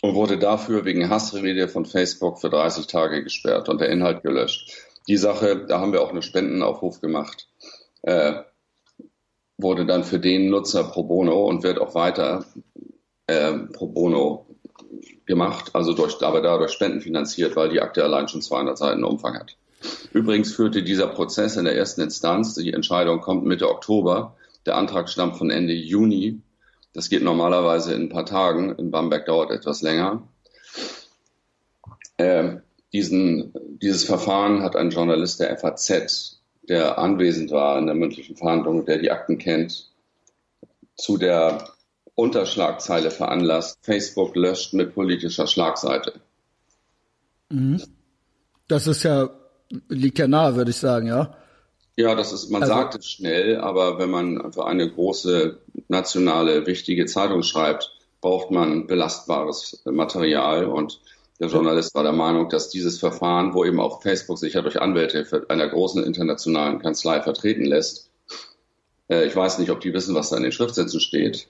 [0.00, 4.72] und wurde dafür wegen Hassrede von Facebook für 30 Tage gesperrt und der Inhalt gelöscht.
[5.08, 7.48] Die Sache, da haben wir auch einen Spendenaufruf gemacht,
[8.02, 8.34] äh,
[9.56, 12.44] wurde dann für den Nutzer pro bono und wird auch weiter
[13.26, 14.47] äh, pro bono
[15.26, 19.38] gemacht, also durch, aber dadurch Spenden finanziert, weil die Akte allein schon 200 Seiten Umfang
[19.38, 19.56] hat.
[20.12, 25.08] Übrigens führte dieser Prozess in der ersten Instanz, die Entscheidung kommt Mitte Oktober, der Antrag
[25.08, 26.40] stammt von Ende Juni.
[26.92, 30.22] Das geht normalerweise in ein paar Tagen, in Bamberg dauert etwas länger.
[32.16, 32.56] Äh,
[32.92, 38.84] diesen, dieses Verfahren hat ein Journalist der FAZ, der anwesend war in der mündlichen Verhandlung,
[38.84, 39.90] der die Akten kennt,
[40.96, 41.68] zu der
[42.18, 46.14] Unterschlagzeile veranlasst, Facebook löscht mit politischer Schlagseite.
[47.50, 47.82] Mhm.
[48.66, 49.30] Das ist ja
[49.88, 51.34] liegt ja nahe, würde ich sagen, ja.
[51.96, 56.66] Ja, das ist, man also, sagt es schnell, aber wenn man für eine große nationale
[56.66, 61.00] wichtige Zeitung schreibt, braucht man belastbares Material und
[61.40, 64.80] der Journalist war der Meinung, dass dieses Verfahren, wo eben auch Facebook sich ja durch
[64.80, 68.10] Anwälte einer großen internationalen Kanzlei vertreten lässt,
[69.08, 71.48] äh, ich weiß nicht, ob die wissen, was da in den Schriftsätzen steht,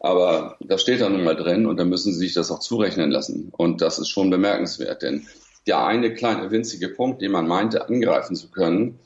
[0.00, 3.10] aber da steht da nun mal drin und da müssen sie sich das auch zurechnen
[3.10, 3.52] lassen.
[3.56, 5.26] Und das ist schon bemerkenswert, denn
[5.66, 9.00] der eine kleine winzige Punkt, den man meinte angreifen zu können,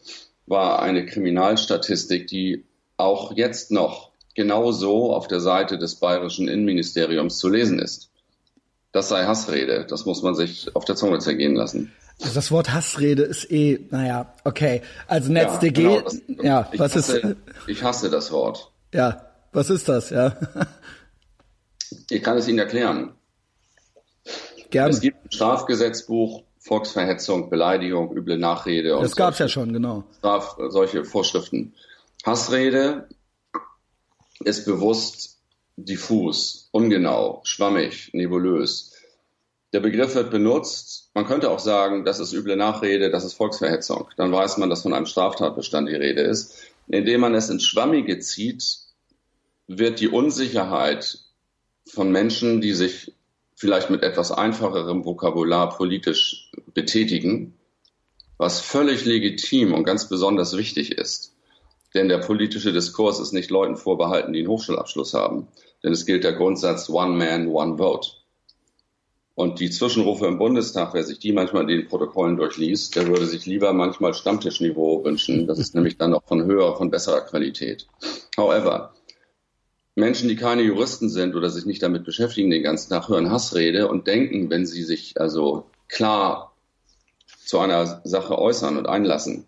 [0.46, 2.64] war eine Kriminalstatistik, die
[2.96, 8.10] auch jetzt noch genauso auf der Seite des bayerischen Innenministeriums zu lesen ist.
[8.92, 9.86] Das sei Hassrede.
[9.88, 11.92] Das muss man sich auf der Zunge zergehen lassen.
[12.20, 14.82] Also das Wort Hassrede ist eh, naja, okay.
[15.06, 17.36] Also NetzDG, ja, genau, das, ja was hasse, ist?
[17.66, 18.70] Ich hasse das Wort.
[18.92, 20.36] Ja, was ist das, ja?
[22.10, 23.14] ich kann es Ihnen erklären.
[24.70, 24.90] Gerne.
[24.90, 28.90] Es gibt ein Strafgesetzbuch, Volksverhetzung, Beleidigung, üble Nachrede.
[29.00, 30.04] Das gab es ja schon, genau.
[30.18, 31.74] Straf, solche Vorschriften.
[32.24, 33.08] Hassrede
[34.44, 35.38] ist bewusst
[35.76, 38.94] diffus, ungenau, schwammig, nebulös.
[39.72, 41.10] Der Begriff wird benutzt.
[41.14, 44.08] Man könnte auch sagen, das ist üble Nachrede, das ist Volksverhetzung.
[44.16, 46.54] Dann weiß man, dass von einem Straftatbestand die Rede ist.
[46.88, 48.64] Indem man es ins Schwammige zieht,
[49.78, 51.20] wird die Unsicherheit
[51.86, 53.14] von Menschen, die sich
[53.54, 57.54] vielleicht mit etwas einfacherem Vokabular politisch betätigen,
[58.36, 61.36] was völlig legitim und ganz besonders wichtig ist.
[61.94, 65.46] Denn der politische Diskurs ist nicht Leuten vorbehalten, die einen Hochschulabschluss haben.
[65.84, 68.10] Denn es gilt der Grundsatz One Man, One Vote.
[69.36, 73.26] Und die Zwischenrufe im Bundestag, wer sich die manchmal in den Protokollen durchliest, der würde
[73.26, 75.46] sich lieber manchmal Stammtischniveau wünschen.
[75.46, 77.86] Das ist nämlich dann auch von höherer, von besserer Qualität.
[78.36, 78.92] However,
[79.94, 83.88] Menschen, die keine Juristen sind oder sich nicht damit beschäftigen, den ganzen Tag hören Hassrede
[83.88, 86.54] und denken, wenn sie sich also klar
[87.44, 89.46] zu einer Sache äußern und einlassen,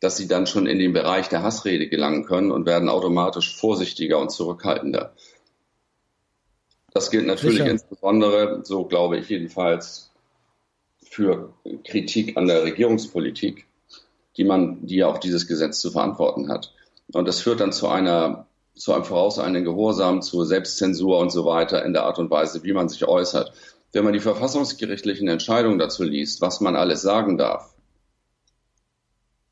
[0.00, 4.18] dass sie dann schon in den Bereich der Hassrede gelangen können und werden automatisch vorsichtiger
[4.18, 5.14] und zurückhaltender.
[6.92, 7.70] Das gilt natürlich Sicher.
[7.70, 10.10] insbesondere, so glaube ich jedenfalls,
[11.02, 11.52] für
[11.84, 13.66] Kritik an der Regierungspolitik,
[14.36, 16.72] die man, die ja auch dieses Gesetz zu verantworten hat.
[17.12, 18.46] Und das führt dann zu einer
[18.80, 22.72] zu einem vorauseilenden Gehorsam, zur Selbstzensur und so weiter in der Art und Weise, wie
[22.72, 23.52] man sich äußert.
[23.92, 27.74] Wenn man die verfassungsgerichtlichen Entscheidungen dazu liest, was man alles sagen darf,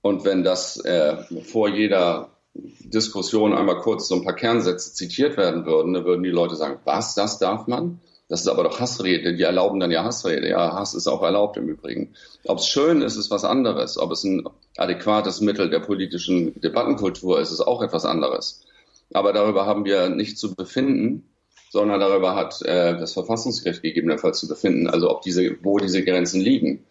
[0.01, 5.67] und wenn das äh, vor jeder Diskussion einmal kurz so ein paar Kernsätze zitiert werden
[5.67, 8.01] würden, dann würden die Leute sagen, was, das darf man?
[8.29, 9.35] Das ist aber doch Hassrede.
[9.35, 10.49] Die erlauben dann ja Hassrede.
[10.49, 12.15] Ja, Hass ist auch erlaubt im Übrigen.
[12.45, 13.99] Ob es schön ist, ist was anderes.
[13.99, 18.65] Ob es ein adäquates Mittel der politischen Debattenkultur ist, ist auch etwas anderes.
[19.13, 21.29] Aber darüber haben wir nicht zu befinden,
[21.71, 26.41] sondern darüber hat äh, das Verfassungsgericht gegebenenfalls zu befinden, also ob diese, wo diese Grenzen
[26.41, 26.85] liegen.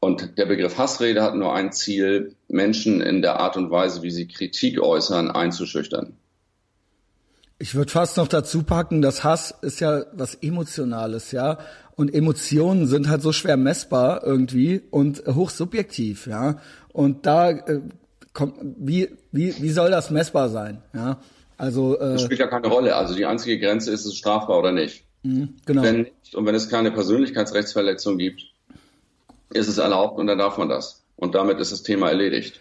[0.00, 4.10] Und der Begriff Hassrede hat nur ein Ziel, Menschen in der Art und Weise, wie
[4.10, 6.16] sie Kritik äußern, einzuschüchtern.
[7.58, 11.58] Ich würde fast noch dazu packen, dass Hass ist ja was Emotionales, ja.
[11.94, 16.60] Und Emotionen sind halt so schwer messbar irgendwie und hochsubjektiv, ja.
[16.92, 17.80] Und da äh,
[18.34, 21.18] kommt, wie, wie, wie soll das messbar sein, ja?
[21.56, 22.96] Also, äh, das spielt ja keine Rolle.
[22.96, 25.04] Also die einzige Grenze ist, ist es strafbar oder nicht.
[25.22, 25.82] Mhm, genau.
[25.82, 28.42] Wenn nicht, und wenn es keine Persönlichkeitsrechtsverletzung gibt,
[29.52, 31.04] ist es erlaubt und dann darf man das.
[31.16, 32.60] Und damit ist das Thema erledigt.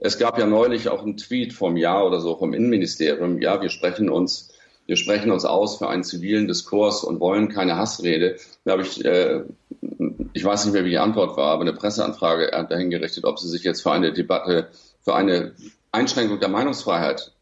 [0.00, 3.40] Es gab ja neulich auch einen Tweet vom Jahr oder so vom Innenministerium.
[3.40, 4.52] Ja, wir sprechen uns
[4.88, 8.36] wir sprechen uns aus für einen zivilen Diskurs und wollen keine Hassrede.
[8.64, 9.42] Da habe ich, äh,
[10.32, 13.48] ich weiß nicht mehr, wie die Antwort war, aber eine Presseanfrage dahin gerichtet, ob sie
[13.48, 14.68] sich jetzt für eine Debatte,
[15.02, 15.52] für eine
[15.92, 17.32] Einschränkung der Meinungsfreiheit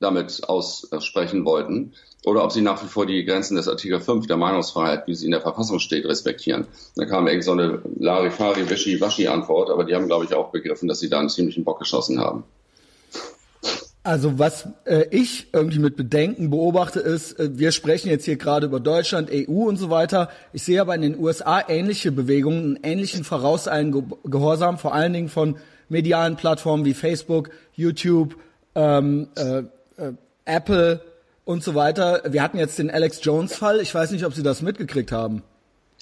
[0.00, 1.92] damit aussprechen wollten
[2.24, 5.26] oder ob sie nach wie vor die Grenzen des Artikel 5 der Meinungsfreiheit, wie sie
[5.26, 6.66] in der Verfassung steht, respektieren.
[6.96, 10.88] Da kam irgend so eine Larifari, Wischi, Antwort, aber die haben, glaube ich, auch begriffen,
[10.88, 12.44] dass sie da einen ziemlichen Bock geschossen haben.
[14.02, 18.66] Also was äh, ich irgendwie mit Bedenken beobachte ist, äh, wir sprechen jetzt hier gerade
[18.66, 20.30] über Deutschland, EU und so weiter.
[20.54, 25.28] Ich sehe aber in den USA ähnliche Bewegungen, einen ähnlichen vorauseilenden Gehorsam, vor allen Dingen
[25.28, 25.56] von
[25.90, 28.36] medialen Plattformen wie Facebook, YouTube,
[28.74, 29.64] ähm, äh,
[30.00, 30.12] äh,
[30.44, 31.00] Apple
[31.44, 32.22] und so weiter.
[32.28, 33.80] Wir hatten jetzt den Alex Jones-Fall.
[33.80, 35.42] Ich weiß nicht, ob Sie das mitgekriegt haben.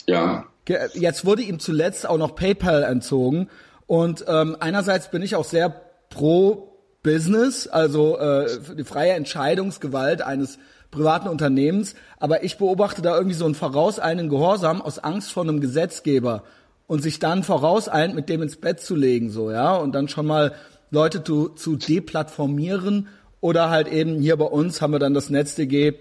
[0.06, 0.46] Ja.
[0.94, 3.48] Jetzt wurde ihm zuletzt auch noch PayPal entzogen.
[3.86, 5.74] Und ähm, einerseits bin ich auch sehr
[6.10, 10.58] pro Business, also äh, die freie Entscheidungsgewalt eines
[10.90, 11.94] privaten Unternehmens.
[12.18, 16.42] Aber ich beobachte da irgendwie so einen vorauseilenden Gehorsam aus Angst vor einem Gesetzgeber
[16.86, 20.26] und sich dann vorauseilt, mit dem ins Bett zu legen, so, ja, und dann schon
[20.26, 20.54] mal
[20.90, 23.08] Leute zu, zu deplattformieren
[23.40, 25.94] oder halt eben hier bei uns haben wir dann das NetzDG,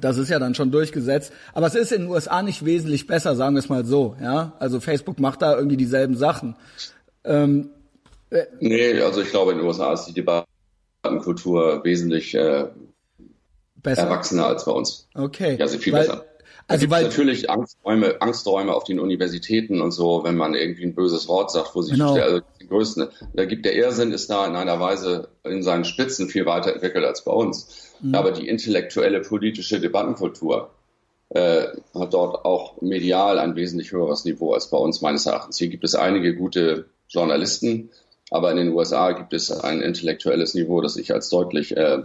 [0.00, 1.32] das ist ja dann schon durchgesetzt.
[1.52, 4.16] Aber es ist in den USA nicht wesentlich besser, sagen wir es mal so.
[4.20, 6.56] Ja, also Facebook macht da irgendwie dieselben Sachen.
[7.24, 7.70] Ähm,
[8.30, 12.66] äh, nee, also ich glaube, in den USA ist die Debattenkultur wesentlich äh,
[13.84, 15.08] erwachsener als bei uns.
[15.14, 15.54] Okay.
[15.56, 16.24] Ja, also viel Weil, besser.
[16.68, 21.28] Also weil natürlich Angsträume, Angsträume auf den Universitäten und so, wenn man irgendwie ein böses
[21.28, 22.14] Wort sagt, wo sich genau.
[22.14, 26.28] also die größten, da gibt der Irrsinn ist da in einer Weise in seinen Spitzen
[26.28, 27.94] viel weiter entwickelt als bei uns.
[28.00, 28.14] Mhm.
[28.16, 30.70] Aber die intellektuelle politische Debattenkultur
[31.28, 35.58] äh, hat dort auch medial ein wesentlich höheres Niveau als bei uns meines Erachtens.
[35.58, 37.90] Hier gibt es einige gute Journalisten,
[38.30, 42.02] aber in den USA gibt es ein intellektuelles Niveau, das ich als deutlich äh,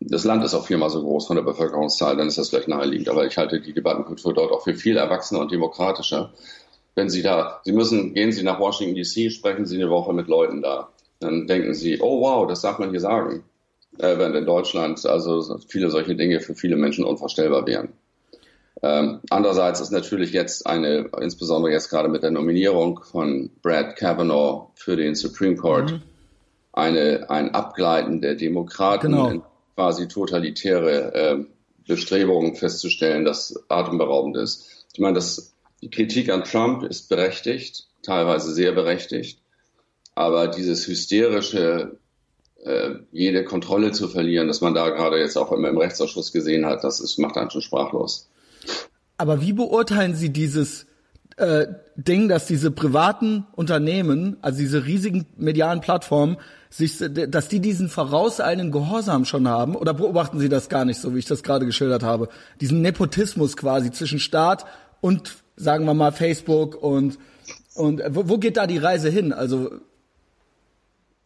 [0.00, 3.08] das Land ist auch viermal so groß von der Bevölkerungszahl, dann ist das vielleicht naheliegend.
[3.10, 6.32] Aber ich halte die Debattenkultur dort auch für viel erwachsener und demokratischer.
[6.94, 10.26] Wenn Sie da, Sie müssen, gehen Sie nach Washington DC, sprechen Sie eine Woche mit
[10.26, 10.88] Leuten da.
[11.20, 13.44] Dann denken Sie, oh wow, das darf man hier sagen.
[13.98, 17.92] Äh, während in Deutschland also viele solche Dinge für viele Menschen unvorstellbar wären.
[18.82, 24.70] Ähm, andererseits ist natürlich jetzt eine, insbesondere jetzt gerade mit der Nominierung von Brad Kavanaugh
[24.74, 26.02] für den Supreme Court, mhm.
[26.72, 29.28] eine, ein Abgleiten der Demokraten genau.
[29.28, 29.42] in
[29.74, 31.44] quasi totalitäre äh,
[31.86, 34.86] Bestrebungen festzustellen, das atemberaubend ist.
[34.92, 39.40] Ich meine, das, die Kritik an Trump ist berechtigt, teilweise sehr berechtigt,
[40.14, 41.98] aber dieses hysterische,
[42.62, 46.66] äh, jede Kontrolle zu verlieren, dass man da gerade jetzt auch immer im Rechtsausschuss gesehen
[46.66, 48.28] hat, das ist, macht einen schon sprachlos.
[49.16, 50.86] Aber wie beurteilen Sie dieses
[51.36, 56.36] äh, Ding, dass diese privaten Unternehmen, also diese riesigen medialen Plattformen,
[56.70, 59.74] sich, dass die diesen vorauseilenden Gehorsam schon haben?
[59.74, 62.28] Oder beobachten Sie das gar nicht so, wie ich das gerade geschildert habe?
[62.60, 64.64] Diesen Nepotismus quasi zwischen Staat
[65.00, 67.18] und, sagen wir mal, Facebook und,
[67.74, 69.32] und wo, wo geht da die Reise hin?
[69.32, 69.70] Also,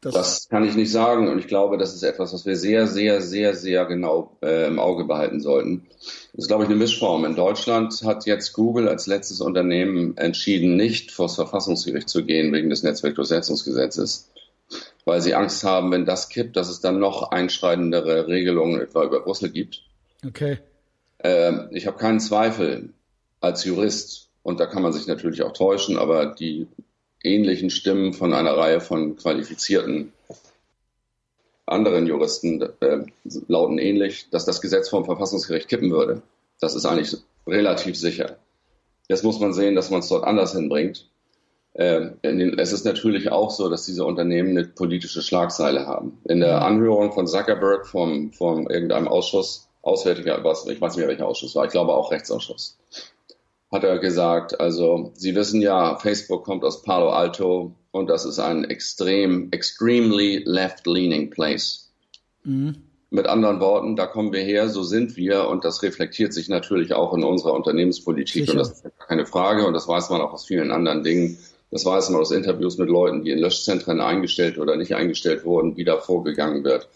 [0.00, 2.86] das, das, kann ich nicht sagen und ich glaube, das ist etwas, was wir sehr,
[2.86, 5.86] sehr, sehr, sehr genau äh, im Auge behalten sollten.
[6.32, 7.24] Das ist, glaube ich, eine Mischform.
[7.24, 12.52] In Deutschland hat jetzt Google als letztes Unternehmen entschieden, nicht vor das Verfassungsgericht zu gehen
[12.52, 14.28] wegen des Netzwerkdurchsetzungsgesetzes
[15.04, 19.20] weil sie Angst haben, wenn das kippt, dass es dann noch einschreitendere Regelungen etwa über
[19.20, 19.82] Brüssel gibt.
[20.26, 20.58] Okay.
[21.20, 22.90] Ähm, ich habe keinen Zweifel
[23.40, 26.66] als Jurist, und da kann man sich natürlich auch täuschen, aber die
[27.22, 30.12] ähnlichen Stimmen von einer Reihe von qualifizierten
[31.66, 33.06] anderen Juristen äh,
[33.48, 36.22] lauten ähnlich, dass das Gesetz vom Verfassungsgericht kippen würde.
[36.60, 38.36] Das ist eigentlich relativ sicher.
[39.08, 41.08] Jetzt muss man sehen, dass man es dort anders hinbringt.
[41.76, 46.18] Ähm, es ist natürlich auch so, dass diese Unternehmen eine politische Schlagseile haben.
[46.24, 51.08] In der Anhörung von Zuckerberg vom, vom irgendeinem Ausschuss, Auswärtiger, was, ich weiß nicht mehr
[51.08, 52.78] welcher Ausschuss war, ich glaube auch Rechtsausschuss,
[53.72, 58.38] hat er gesagt, also Sie wissen ja, Facebook kommt aus Palo Alto und das ist
[58.38, 61.92] ein extrem, extremely left-leaning place.
[62.44, 62.76] Mhm.
[63.10, 66.94] Mit anderen Worten, da kommen wir her, so sind wir und das reflektiert sich natürlich
[66.94, 68.52] auch in unserer Unternehmenspolitik Sicher.
[68.52, 71.38] und das ist keine Frage und das weiß man auch aus vielen anderen Dingen
[71.74, 75.76] das weiß man aus Interviews mit Leuten, die in Löschzentren eingestellt oder nicht eingestellt wurden,
[75.76, 76.88] wie da vorgegangen wird.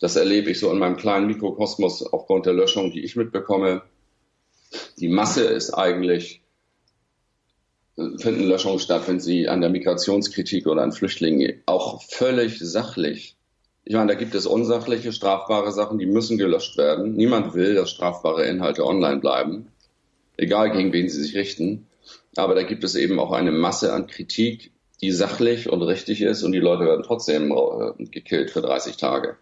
[0.00, 3.82] Das erlebe ich so in meinem kleinen Mikrokosmos aufgrund der Löschung, die ich mitbekomme.
[4.98, 6.42] Die Masse ist eigentlich,
[7.94, 13.36] finden Löschungen statt, wenn sie an der Migrationskritik oder an Flüchtlingen auch völlig sachlich.
[13.84, 17.14] Ich meine, da gibt es unsachliche, strafbare Sachen, die müssen gelöscht werden.
[17.14, 19.68] Niemand will, dass strafbare Inhalte online bleiben,
[20.36, 21.86] egal gegen wen sie sich richten.
[22.36, 24.72] Aber da gibt es eben auch eine Masse an Kritik,
[25.02, 29.36] die sachlich und richtig ist und die Leute werden trotzdem äh, gekillt für 30 Tage.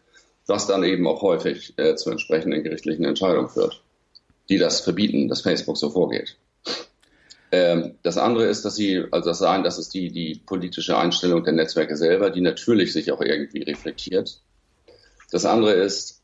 [0.46, 3.84] was dann eben auch häufig äh, zu entsprechenden gerichtlichen Entscheidungen führt,
[4.48, 6.36] die das verbieten, dass Facebook so vorgeht.
[7.52, 11.44] Ähm, das andere ist, dass sie, also das sagen, das ist die, die politische Einstellung
[11.44, 14.40] der Netzwerke selber, die natürlich sich auch irgendwie reflektiert.
[15.30, 16.22] Das andere ist,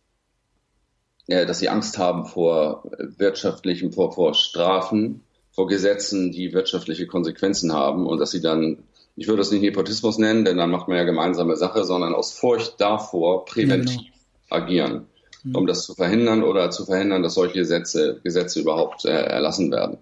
[1.28, 5.22] äh, dass sie Angst haben vor wirtschaftlichen, vor, vor Strafen,
[5.56, 8.84] vor Gesetzen, die wirtschaftliche Konsequenzen haben und dass sie dann,
[9.16, 12.32] ich würde das nicht Nepotismus nennen, denn dann macht man ja gemeinsame Sache, sondern aus
[12.32, 14.62] Furcht davor präventiv genau.
[14.62, 15.06] agieren,
[15.54, 15.66] um mhm.
[15.66, 19.96] das zu verhindern oder zu verhindern, dass solche Gesetze, Gesetze überhaupt äh, erlassen werden.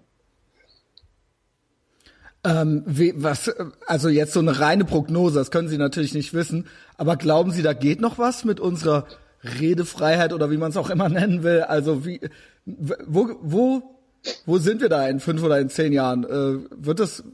[2.42, 3.48] Ähm, wie, was,
[3.86, 6.66] also jetzt so eine reine Prognose, das können Sie natürlich nicht wissen,
[6.98, 9.07] aber glauben Sie, da geht noch was mit unserer
[9.61, 11.61] Redefreiheit oder wie man es auch immer nennen will?
[11.62, 12.20] Also wie,
[12.66, 13.94] wo, wo,
[14.47, 16.25] wo sind wir da in fünf oder in zehn Jahren?
[16.25, 17.25] Äh, wird das,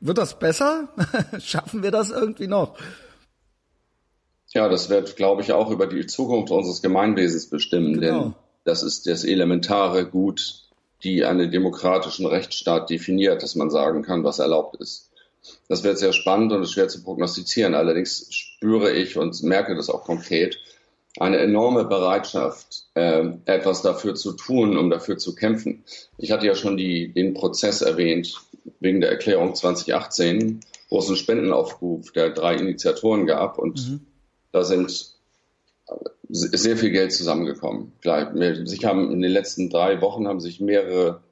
[0.00, 0.88] wird das besser?
[1.40, 2.76] Schaffen wir das irgendwie noch?
[4.48, 8.22] Ja, das wird, glaube ich, auch über die Zukunft unseres Gemeinwesens bestimmen, genau.
[8.22, 10.62] denn das ist das elementare Gut
[11.04, 15.10] die einen demokratischen Rechtsstaat definiert, dass man sagen kann, was erlaubt ist.
[15.68, 17.74] Das wird sehr spannend und ist schwer zu prognostizieren.
[17.74, 20.58] Allerdings spüre ich und merke das auch konkret,
[21.18, 25.84] eine enorme Bereitschaft, äh, etwas dafür zu tun, um dafür zu kämpfen.
[26.16, 28.34] Ich hatte ja schon die, den Prozess erwähnt
[28.80, 34.00] wegen der Erklärung 2018, wo es einen Spendenaufruf der drei Initiatoren gab und mhm.
[34.52, 35.12] da sind
[36.28, 37.92] sehr viel Geld zusammengekommen.
[38.00, 38.32] Klar,
[38.66, 41.22] sich haben in den letzten drei Wochen haben sich mehrere,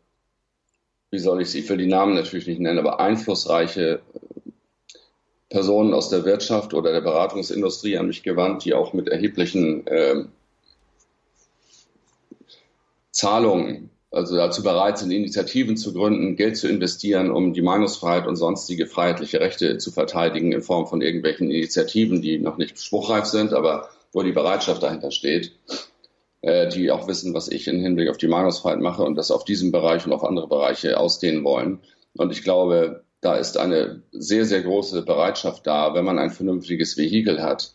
[1.10, 4.00] wie soll ich sie, ich will die Namen natürlich nicht nennen, aber einflussreiche
[5.50, 10.24] Personen aus der Wirtschaft oder der Beratungsindustrie an mich gewandt, die auch mit erheblichen äh,
[13.10, 18.36] Zahlungen, also dazu bereit sind, Initiativen zu gründen, Geld zu investieren, um die Meinungsfreiheit und
[18.36, 23.52] sonstige freiheitliche Rechte zu verteidigen in Form von irgendwelchen Initiativen, die noch nicht spruchreif sind,
[23.52, 25.52] aber wo die Bereitschaft dahinter steht,
[26.42, 29.44] äh, die auch wissen, was ich im Hinblick auf die Meinungsfreiheit mache und das auf
[29.44, 31.80] diesem Bereich und auf andere Bereiche ausdehnen wollen.
[32.16, 36.96] Und ich glaube, da ist eine sehr, sehr große Bereitschaft da, wenn man ein vernünftiges
[36.96, 37.74] Vehikel hat,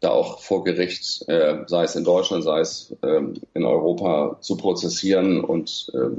[0.00, 3.22] da auch vor Gericht, äh, sei es in Deutschland, sei es äh,
[3.54, 6.16] in Europa, zu prozessieren und äh,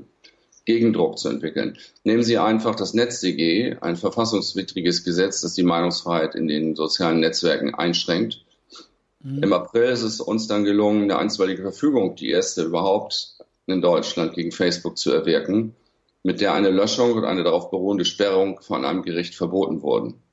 [0.65, 1.77] Gegendruck zu entwickeln.
[2.03, 7.75] Nehmen Sie einfach das NetzDG, ein verfassungswidriges Gesetz, das die Meinungsfreiheit in den sozialen Netzwerken
[7.75, 8.45] einschränkt
[9.25, 9.41] Mhm.
[9.41, 14.35] Im April ist es uns dann gelungen, eine einstweilige Verfügung, die erste überhaupt in Deutschland
[14.35, 15.75] gegen Facebook zu erwirken,
[16.25, 20.23] mit der eine Löschung und eine darauf beruhende Sperrung von einem Gericht verboten wurden.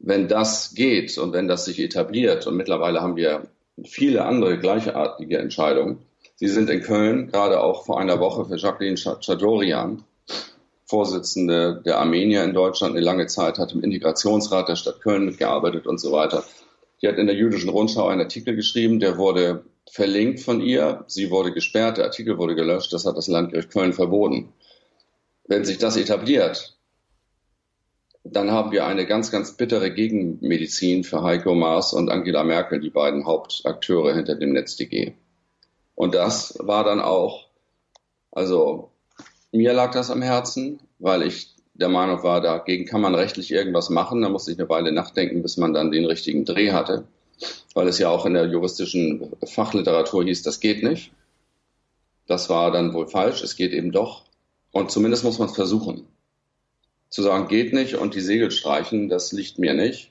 [0.00, 3.46] Wenn das geht und wenn das sich etabliert, und mittlerweile haben wir
[3.84, 5.98] viele andere gleichartige Entscheidungen,
[6.34, 10.02] Sie sind in Köln gerade auch vor einer Woche für Jacqueline Chadorian,
[10.86, 15.86] Vorsitzende der Armenier in Deutschland, eine lange Zeit hat im Integrationsrat der Stadt Köln mitgearbeitet
[15.86, 16.42] und so weiter.
[17.00, 21.04] Die hat in der jüdischen Rundschau einen Artikel geschrieben, der wurde verlinkt von ihr.
[21.06, 22.92] Sie wurde gesperrt, der Artikel wurde gelöscht.
[22.92, 24.52] Das hat das Landgericht Köln verboten.
[25.46, 26.76] Wenn sich das etabliert,
[28.24, 32.90] dann haben wir eine ganz, ganz bittere Gegenmedizin für Heiko Maas und Angela Merkel, die
[32.90, 35.12] beiden Hauptakteure hinter dem NetzDG.
[35.94, 37.48] Und das war dann auch,
[38.32, 38.90] also
[39.52, 43.90] mir lag das am Herzen, weil ich der Meinung war, dagegen kann man rechtlich irgendwas
[43.90, 44.22] machen.
[44.22, 47.04] Da musste ich eine Weile nachdenken, bis man dann den richtigen Dreh hatte,
[47.74, 51.12] weil es ja auch in der juristischen Fachliteratur hieß, das geht nicht.
[52.26, 54.24] Das war dann wohl falsch, es geht eben doch.
[54.74, 56.08] Und zumindest muss man es versuchen.
[57.08, 60.10] Zu sagen, geht nicht und die Segel streichen, das liegt mir nicht.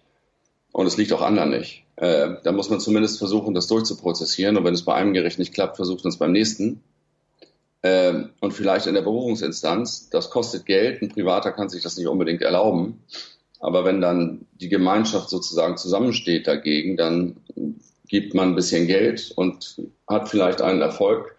[0.71, 1.83] Und es liegt auch anderen nicht.
[1.97, 4.55] Äh, da muss man zumindest versuchen, das durchzuprozessieren.
[4.55, 6.81] Und wenn es bei einem Gericht nicht klappt, versucht man es beim nächsten
[7.83, 10.09] ähm, und vielleicht in der Berufungsinstanz.
[10.09, 11.01] Das kostet Geld.
[11.01, 13.03] Ein Privater kann sich das nicht unbedingt erlauben.
[13.59, 17.35] Aber wenn dann die Gemeinschaft sozusagen zusammensteht dagegen, dann
[18.07, 19.75] gibt man ein bisschen Geld und
[20.07, 21.35] hat vielleicht einen Erfolg.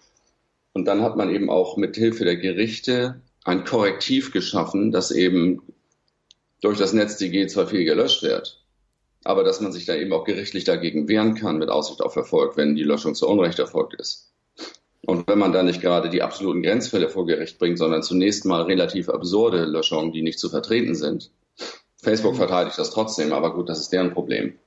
[0.74, 5.62] Und dann hat man eben auch mit Hilfe der Gerichte ein Korrektiv geschaffen, dass eben
[6.60, 8.60] durch das NetzDG zwar viel gelöscht wird,
[9.22, 12.56] aber dass man sich da eben auch gerichtlich dagegen wehren kann mit Aussicht auf Erfolg,
[12.56, 14.32] wenn die Löschung zu Unrecht erfolgt ist.
[15.02, 18.62] Und wenn man da nicht gerade die absoluten Grenzfälle vor Gericht bringt, sondern zunächst mal
[18.62, 21.30] relativ absurde Löschungen, die nicht zu vertreten sind.
[22.02, 22.38] Facebook mhm.
[22.38, 24.58] verteidigt das trotzdem, aber gut, das ist deren Problem.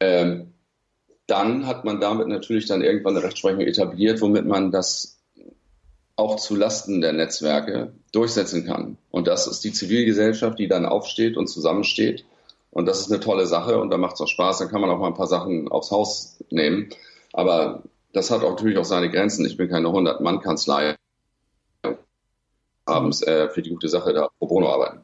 [0.00, 0.52] Ähm,
[1.26, 5.14] dann hat man damit natürlich dann irgendwann eine Rechtsprechung etabliert, womit man das
[6.16, 8.98] auch zu Lasten der Netzwerke durchsetzen kann.
[9.10, 12.24] Und das ist die Zivilgesellschaft, die dann aufsteht und zusammensteht.
[12.70, 14.58] Und das ist eine tolle Sache und da macht es auch Spaß.
[14.58, 16.90] Dann kann man auch mal ein paar Sachen aufs Haus nehmen.
[17.32, 19.44] Aber das hat auch natürlich auch seine Grenzen.
[19.44, 20.96] Ich bin keine 100-Mann-Kanzlei.
[22.84, 25.00] Abends äh, für die gute Sache da pro bono arbeiten.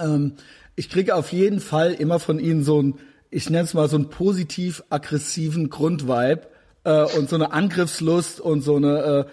[0.00, 0.36] Ähm,
[0.76, 3.00] ich kriege auf jeden Fall immer von Ihnen so ein
[3.30, 6.42] ich nenne es mal so einen positiv-aggressiven Grundvibe
[6.84, 9.24] äh, und so eine Angriffslust und so eine, äh,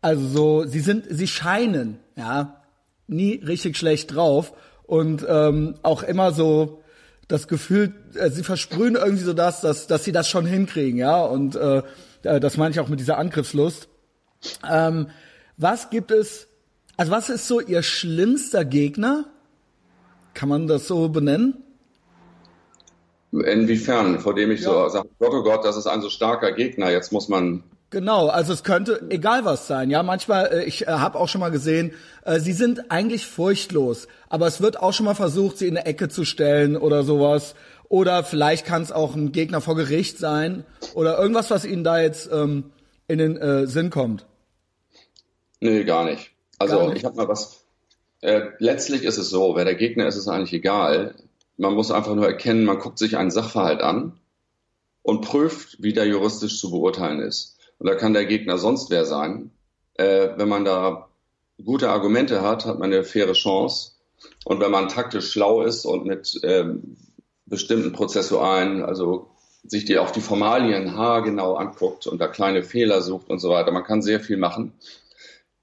[0.00, 2.62] also so, sie sind, sie scheinen, ja,
[3.06, 4.52] nie richtig schlecht drauf
[4.84, 6.82] und ähm, auch immer so
[7.28, 11.22] das Gefühl, äh, sie versprühen irgendwie so das, dass, dass sie das schon hinkriegen, ja,
[11.22, 11.82] und äh,
[12.22, 13.88] äh das meine ich auch mit dieser Angriffslust.
[14.68, 15.08] Ähm,
[15.56, 16.48] was gibt es,
[16.96, 19.26] also was ist so Ihr schlimmster Gegner?
[20.32, 21.62] Kann man das so benennen?
[23.32, 24.18] Inwiefern?
[24.18, 24.70] Vor dem ich ja.
[24.70, 28.28] so sage, Gott, oh Gott, das ist ein so starker Gegner, jetzt muss man Genau,
[28.28, 29.90] also es könnte egal was sein.
[29.90, 31.92] Ja, manchmal, äh, ich äh, habe auch schon mal gesehen,
[32.24, 35.86] äh, sie sind eigentlich furchtlos, aber es wird auch schon mal versucht, sie in eine
[35.86, 37.56] Ecke zu stellen oder sowas.
[37.88, 40.64] Oder vielleicht kann es auch ein Gegner vor Gericht sein
[40.94, 42.70] oder irgendwas, was ihnen da jetzt ähm,
[43.08, 44.24] in den äh, Sinn kommt.
[45.58, 46.30] Nee, gar nicht.
[46.60, 46.98] Also gar nicht.
[46.98, 47.64] ich habe mal was.
[48.20, 51.16] Äh, letztlich ist es so, wer der Gegner ist, ist eigentlich egal.
[51.56, 54.20] Man muss einfach nur erkennen, man guckt sich einen Sachverhalt an
[55.02, 57.56] und prüft, wie der juristisch zu beurteilen ist.
[57.80, 59.52] Und da kann der Gegner sonst wer sein.
[59.94, 61.08] Äh, wenn man da
[61.64, 63.92] gute Argumente hat, hat man eine faire Chance.
[64.44, 66.98] Und wenn man taktisch schlau ist und mit ähm,
[67.46, 69.30] bestimmten Prozessualen, also
[69.64, 73.72] sich die auch die Formalien haargenau anguckt und da kleine Fehler sucht und so weiter,
[73.72, 74.74] man kann sehr viel machen.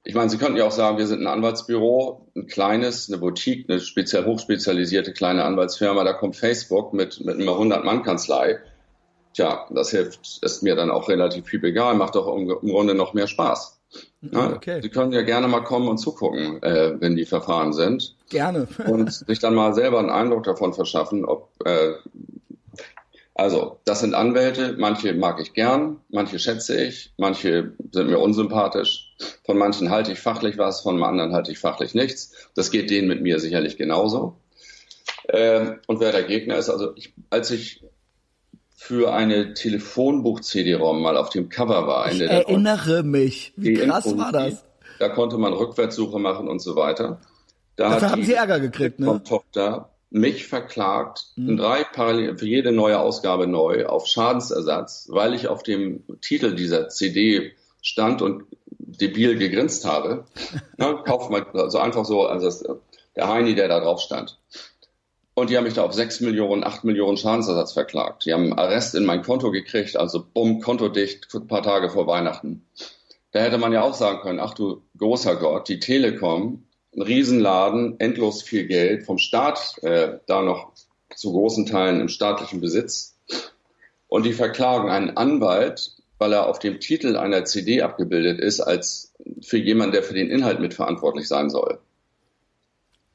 [0.04, 3.70] Ich meine, Sie könnten ja auch sagen, wir sind ein Anwaltsbüro, ein kleines, eine Boutique,
[3.70, 6.04] eine speziell hochspezialisierte kleine Anwaltsfirma.
[6.04, 8.60] Da kommt Facebook mit, mit einer 100-Mann-Kanzlei.
[9.38, 12.96] Tja, das hilft, ist mir dann auch relativ viel egal, macht doch im, im Grunde
[12.96, 13.80] noch mehr Spaß.
[14.22, 14.82] Ja, okay.
[14.82, 18.16] Sie können ja gerne mal kommen und zugucken, äh, wenn die Verfahren sind.
[18.32, 18.68] Gerne.
[18.88, 21.94] und sich dann mal selber einen Eindruck davon verschaffen, ob äh,
[23.36, 29.14] also, das sind Anwälte, manche mag ich gern, manche schätze ich, manche sind mir unsympathisch.
[29.46, 32.50] Von manchen halte ich fachlich was, von anderen halte ich fachlich nichts.
[32.56, 34.38] Das geht denen mit mir sicherlich genauso.
[35.30, 37.84] Ähm, und wer der Gegner ist, also ich, als ich
[38.80, 42.12] für eine Telefonbuch-CD-ROM mal auf dem Cover war.
[42.12, 43.52] Ich erinnere mich.
[43.58, 44.64] Wie krass war das?
[45.00, 47.20] Da konnte man Rückwärtssuche machen und so weiter.
[47.76, 49.22] Da Dafür haben Sie Ärger gekriegt, ne?
[49.24, 51.58] Tochter mich verklagt, mhm.
[51.58, 56.88] drei Parallel, für jede neue Ausgabe neu, auf Schadensersatz, weil ich auf dem Titel dieser
[56.88, 60.26] CD stand und debil gegrinst habe.
[60.78, 62.64] Na, kauf mal, also einfach so, also das,
[63.16, 64.40] der Heini, der da drauf stand.
[65.38, 68.26] Und die haben mich da auf sechs Millionen, acht Millionen Schadensersatz verklagt.
[68.26, 72.08] Die haben Arrest in mein Konto gekriegt, also bumm, Konto dicht, ein paar Tage vor
[72.08, 72.66] Weihnachten.
[73.34, 76.66] Da hätte man ja auch sagen können, ach du großer Gott, die Telekom
[76.96, 80.72] ein Riesenladen, endlos viel Geld, vom Staat äh, da noch
[81.16, 83.16] zu großen Teilen im staatlichen Besitz.
[84.08, 89.14] Und die verklagen einen Anwalt, weil er auf dem Titel einer CD abgebildet ist, als
[89.44, 91.78] für jemanden, der für den Inhalt mitverantwortlich sein soll.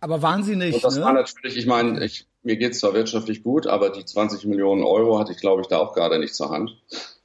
[0.03, 0.75] Aber waren Sie nicht?
[0.75, 1.05] Und das ne?
[1.05, 4.85] war natürlich, ich meine, ich, mir geht es zwar wirtschaftlich gut, aber die 20 Millionen
[4.85, 6.77] Euro hatte ich, glaube ich, da auch gerade nicht zur Hand.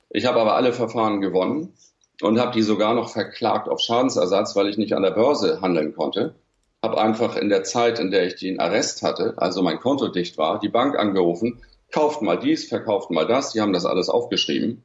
[0.09, 1.73] Ich habe aber alle Verfahren gewonnen
[2.21, 5.93] und habe die sogar noch verklagt auf Schadensersatz, weil ich nicht an der Börse handeln
[5.93, 6.35] konnte
[6.81, 10.37] habe einfach in der Zeit, in der ich den Arrest hatte, also mein Konto dicht
[10.37, 11.61] war, die Bank angerufen,
[11.91, 14.83] kauft mal dies, verkauft mal das, die haben das alles aufgeschrieben,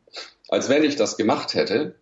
[0.49, 1.97] als wenn ich das gemacht hätte.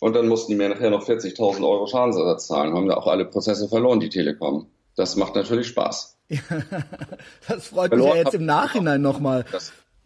[0.00, 3.26] Und dann mussten die mir nachher noch 40.000 Euro Schadensersatz zahlen, haben da auch alle
[3.26, 4.66] Prozesse verloren, die Telekom.
[4.96, 6.18] Das macht natürlich Spaß.
[7.48, 9.44] das freut mich ja jetzt im Nachhinein nochmal.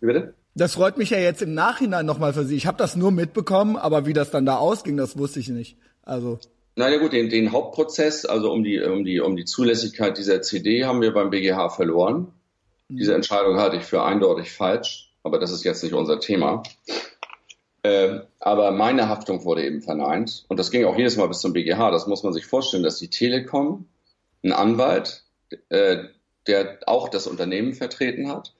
[0.00, 0.34] Wie bitte?
[0.54, 2.56] Das freut mich ja jetzt im Nachhinein nochmal für Sie.
[2.56, 5.76] Ich habe das nur mitbekommen, aber wie das dann da ausging, das wusste ich nicht.
[6.02, 6.38] Also
[6.76, 10.42] na ja gut, den, den Hauptprozess, also um die, um, die, um die Zulässigkeit dieser
[10.42, 12.32] CD, haben wir beim BGH verloren.
[12.88, 12.96] Mhm.
[12.96, 16.64] Diese Entscheidung halte ich für eindeutig falsch, aber das ist jetzt nicht unser Thema.
[17.82, 21.52] Äh, aber meine Haftung wurde eben verneint und das ging auch jedes Mal bis zum
[21.52, 21.90] BGH.
[21.90, 23.86] Das muss man sich vorstellen, dass die Telekom,
[24.44, 25.24] ein Anwalt,
[25.68, 26.04] äh,
[26.46, 28.54] der auch das Unternehmen vertreten hat,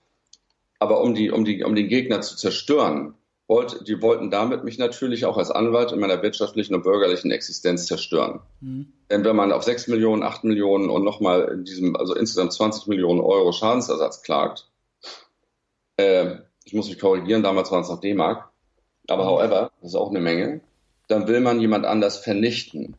[0.79, 3.15] aber um, die, um, die, um den Gegner zu zerstören,
[3.47, 7.87] wollte, die wollten damit mich natürlich auch als Anwalt in meiner wirtschaftlichen und bürgerlichen Existenz
[7.87, 8.41] zerstören.
[8.61, 8.93] Mhm.
[9.11, 12.87] Denn wenn man auf 6 Millionen, 8 Millionen und nochmal in diesem, also insgesamt 20
[12.87, 14.71] Millionen Euro Schadensersatz klagt,
[15.97, 18.49] äh, ich muss mich korrigieren, damals waren es noch D-Mark,
[19.09, 19.29] aber mhm.
[19.29, 20.63] however, das ist auch eine Menge,
[21.09, 22.97] dann will man jemand anders vernichten.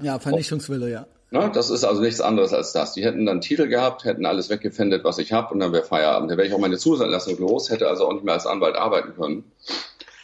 [0.00, 1.06] Ja, Vernichtungswille, ja.
[1.30, 1.50] Ne?
[1.54, 2.92] Das ist also nichts anderes als das.
[2.92, 6.30] Die hätten dann Titel gehabt, hätten alles weggefändet, was ich habe, und dann wäre Feierabend.
[6.30, 9.14] Da wäre ich auch meine Zusatzlassung los, hätte also auch nicht mehr als Anwalt arbeiten
[9.14, 9.44] können.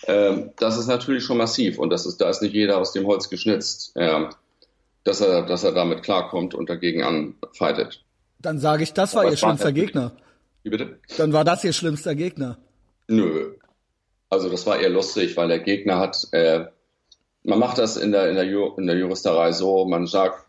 [0.07, 3.07] Ähm, das ist natürlich schon massiv und das ist, da ist nicht jeder aus dem
[3.07, 4.27] Holz geschnitzt, äh,
[5.05, 8.05] dass, er, dass er damit klarkommt und dagegen anfightet.
[8.41, 10.13] Dann sage ich, das war Aber Ihr schlimmster Gegner.
[10.63, 10.99] Wie bitte?
[11.17, 12.59] Dann war das Ihr schlimmster Gegner.
[13.09, 13.55] Nö.
[14.29, 16.67] Also das war eher lustig, weil der Gegner hat, äh,
[17.45, 20.45] man macht das in der, in der, Ju in der Juristerei so, man sagt,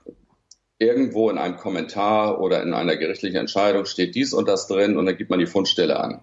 [0.80, 5.06] irgendwo in einem Kommentar oder in einer gerichtlichen Entscheidung steht dies und das drin und
[5.06, 6.22] dann gibt man die Fundstelle an.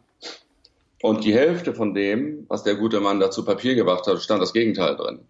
[1.02, 4.40] Und die Hälfte von dem, was der gute Mann da zu Papier gebracht hat, stand
[4.40, 5.20] das Gegenteil drin.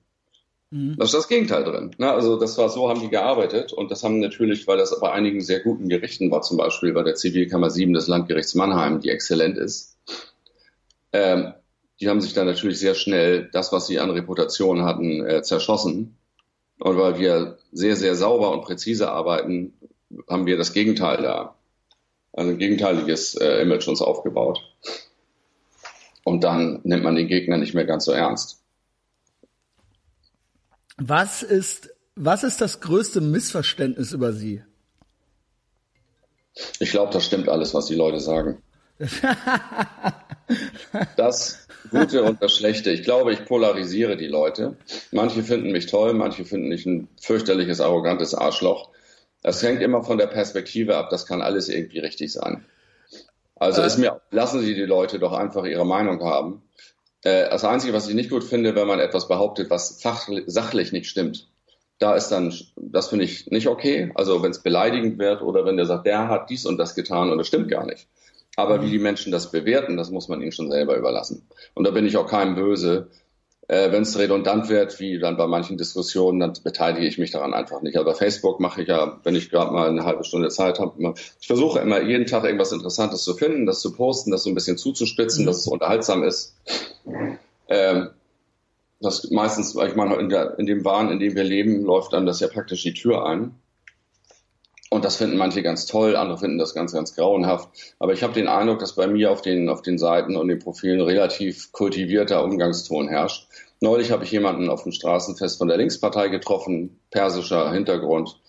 [0.70, 0.97] Mhm.
[0.99, 1.91] Da ist das Gegenteil drin.
[1.99, 2.12] Ne?
[2.12, 5.41] Also das war so, haben die gearbeitet und das haben natürlich, weil das bei einigen
[5.41, 9.57] sehr guten Gerichten war, zum Beispiel bei der Zivilkammer 7 des Landgerichts Mannheim, die exzellent
[9.57, 9.97] ist,
[11.12, 11.55] ähm,
[12.01, 16.18] die haben sich dann natürlich sehr schnell das, was sie an Reputation hatten, äh, zerschossen.
[16.79, 19.72] Und weil wir sehr, sehr sauber und präzise arbeiten,
[20.29, 21.55] haben wir das Gegenteil da,
[22.33, 24.61] also ein gegenteiliges äh, Image uns aufgebaut.
[26.25, 28.62] Und dann nimmt man den Gegner nicht mehr ganz so ernst.
[30.97, 34.62] Was ist, was ist das größte Missverständnis über Sie?
[36.79, 38.62] Ich glaube, das stimmt alles, was die Leute sagen.
[41.16, 42.91] das Gute und das Schlechte.
[42.91, 44.76] Ich glaube, ich polarisiere die Leute.
[45.12, 48.91] Manche finden mich toll, manche finden mich ein fürchterliches, arrogantes Arschloch.
[49.43, 51.11] Das hängt immer von der Perspektive ab.
[51.11, 52.64] Das kann alles irgendwie richtig sein.
[53.57, 56.62] Also äh, ist mir, lassen Sie die Leute doch einfach ihre Meinung haben.
[57.22, 60.93] Äh, das Einzige, was ich nicht gut finde, wenn man etwas behauptet, was fachlich, sachlich
[60.93, 61.49] nicht stimmt.
[61.99, 64.11] Da ist dann, das finde ich nicht okay.
[64.14, 67.30] Also wenn es beleidigend wird oder wenn der sagt, der hat dies und das getan
[67.30, 68.09] und das stimmt gar nicht.
[68.57, 71.49] Aber wie die Menschen das bewerten, das muss man ihnen schon selber überlassen.
[71.75, 73.09] Und da bin ich auch keinem böse,
[73.67, 77.55] äh, Wenn es redundant wird, wie dann bei manchen Diskussionen, dann beteilige ich mich daran
[77.55, 77.97] einfach nicht.
[77.97, 81.15] Aber bei Facebook mache ich ja, wenn ich gerade mal eine halbe Stunde Zeit habe,
[81.41, 84.55] ich versuche immer jeden Tag irgendwas Interessantes zu finden, das zu posten, das so ein
[84.55, 85.47] bisschen zuzuspitzen, mhm.
[85.47, 86.57] dass es unterhaltsam ist.
[87.69, 88.11] Ähm,
[89.01, 92.13] das meistens, weil ich meine, in, der, in dem Wahn, in dem wir leben, läuft
[92.13, 93.55] dann das ja praktisch die Tür ein.
[94.95, 97.68] Und das finden manche ganz toll, andere finden das ganz, ganz grauenhaft.
[97.99, 100.61] Aber ich habe den Eindruck, dass bei mir auf den, auf den Seiten und den
[100.61, 103.49] Profilen relativ kultivierter Umgangston herrscht.
[103.80, 108.40] Neulich habe ich jemanden auf dem Straßenfest von der Linkspartei getroffen, persischer Hintergrund.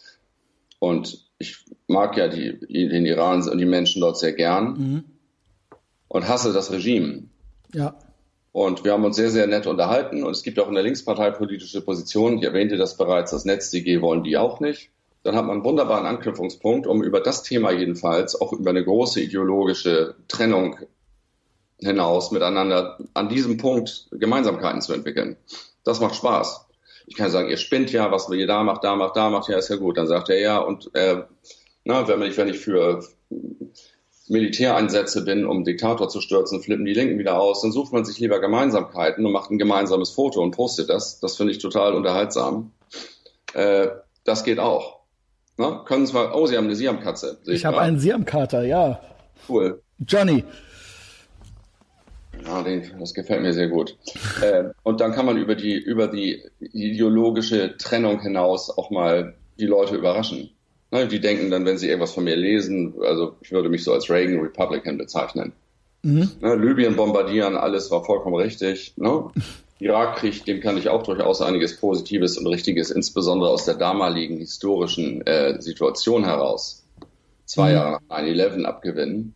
[0.78, 5.04] Und ich mag ja die, den Iran und die Menschen dort sehr gern mhm.
[6.10, 7.24] und hasse das Regime.
[7.74, 7.98] Ja.
[8.52, 10.24] Und wir haben uns sehr, sehr nett unterhalten.
[10.24, 12.38] Und es gibt auch in der Linkspartei politische Positionen.
[12.38, 14.92] Ich erwähnte das bereits, das NetzDG wollen die auch nicht
[15.26, 19.20] dann hat man einen wunderbaren Anknüpfungspunkt, um über das Thema jedenfalls, auch über eine große
[19.22, 20.78] ideologische Trennung
[21.80, 25.36] hinaus miteinander an diesem Punkt Gemeinsamkeiten zu entwickeln.
[25.84, 26.68] Das macht Spaß.
[27.08, 29.58] Ich kann sagen, ihr spinnt ja, was ihr da macht, da macht, da macht, ja,
[29.58, 29.98] ist ja gut.
[29.98, 31.24] Dann sagt er ja, und äh,
[31.86, 33.04] na, wenn ich, wenn ich für
[34.28, 38.20] Militäreinsätze bin, um Diktator zu stürzen, flippen die Linken wieder aus, dann sucht man sich
[38.20, 41.20] lieber Gemeinsamkeiten und macht ein gemeinsames Foto und postet das.
[41.20, 42.74] Das finde ich total unterhaltsam.
[43.56, 43.88] Äh,
[44.24, 44.95] das geht auch.
[45.58, 47.38] Na, können zwar, oh, Sie haben eine Siamkatze.
[47.46, 49.00] Ich, ich habe einen Siamkater, ja.
[49.48, 49.82] Cool.
[50.06, 50.44] Johnny.
[52.46, 53.98] Ja, den, das gefällt mir sehr gut.
[54.42, 59.66] äh, und dann kann man über die, über die ideologische Trennung hinaus auch mal die
[59.66, 60.50] Leute überraschen.
[60.92, 63.94] Ne, die denken dann, wenn sie irgendwas von mir lesen, also ich würde mich so
[63.94, 65.54] als Reagan Republican bezeichnen.
[66.04, 66.30] Mhm.
[66.42, 68.94] Ne, Libyen bombardieren, alles war vollkommen richtig.
[68.98, 69.30] Ne?
[69.86, 75.26] Irakkrieg, dem kann ich auch durchaus einiges Positives und Richtiges, insbesondere aus der damaligen historischen
[75.28, 76.84] äh, Situation heraus,
[77.46, 77.76] zwei mhm.
[77.76, 79.36] Jahre nach 9-11 abgewinnen.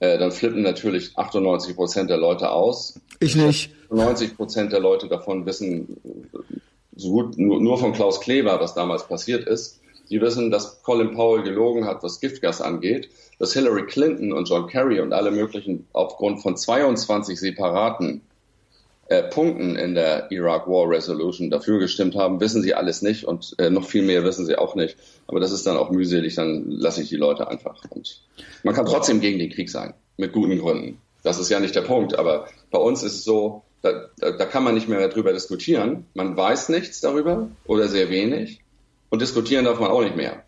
[0.00, 2.98] Äh, dann flippen natürlich 98 Prozent der Leute aus.
[3.20, 3.70] Ich nicht.
[3.90, 6.00] 90 Prozent der Leute davon wissen
[6.96, 9.80] so gut nur, nur von Klaus Kleber, was damals passiert ist.
[10.10, 13.08] Die wissen, dass Colin Powell gelogen hat, was Giftgas angeht,
[13.38, 18.22] dass Hillary Clinton und John Kerry und alle möglichen aufgrund von 22 separaten
[19.10, 23.56] äh, Punkten in der Iraq War Resolution dafür gestimmt haben, wissen sie alles nicht und
[23.58, 24.96] äh, noch viel mehr wissen sie auch nicht.
[25.26, 27.82] Aber das ist dann auch mühselig, dann lasse ich die Leute einfach.
[27.90, 28.22] Und
[28.62, 31.00] man kann trotzdem gegen den Krieg sein, mit guten Gründen.
[31.24, 34.46] Das ist ja nicht der Punkt, aber bei uns ist es so, da, da, da
[34.46, 36.06] kann man nicht mehr darüber diskutieren.
[36.14, 38.60] Man weiß nichts darüber oder sehr wenig
[39.08, 40.44] und diskutieren darf man auch nicht mehr.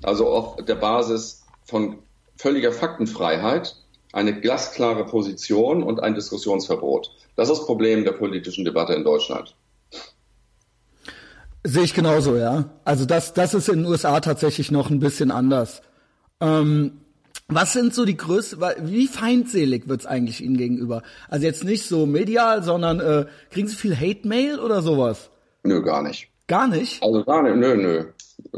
[0.00, 1.98] Also auf der Basis von
[2.36, 3.74] völliger Faktenfreiheit
[4.14, 7.10] eine glasklare Position und ein Diskussionsverbot.
[7.36, 9.54] Das ist das Problem der politischen Debatte in Deutschland.
[11.64, 12.70] Sehe ich genauso, ja.
[12.84, 15.82] Also das, das ist in den USA tatsächlich noch ein bisschen anders.
[16.40, 17.00] Ähm,
[17.48, 21.02] was sind so die größten, wie feindselig wird's eigentlich Ihnen gegenüber?
[21.28, 25.30] Also jetzt nicht so medial, sondern äh, kriegen Sie viel Hate-Mail oder sowas?
[25.62, 26.28] Nö, gar nicht.
[26.46, 27.02] Gar nicht?
[27.02, 28.04] Also gar nicht, nö, nö.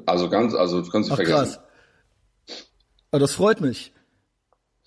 [0.04, 1.36] Also ganz, also das können Sie Ach, vergessen.
[1.36, 1.60] Krass.
[3.12, 3.92] Aber das freut mich.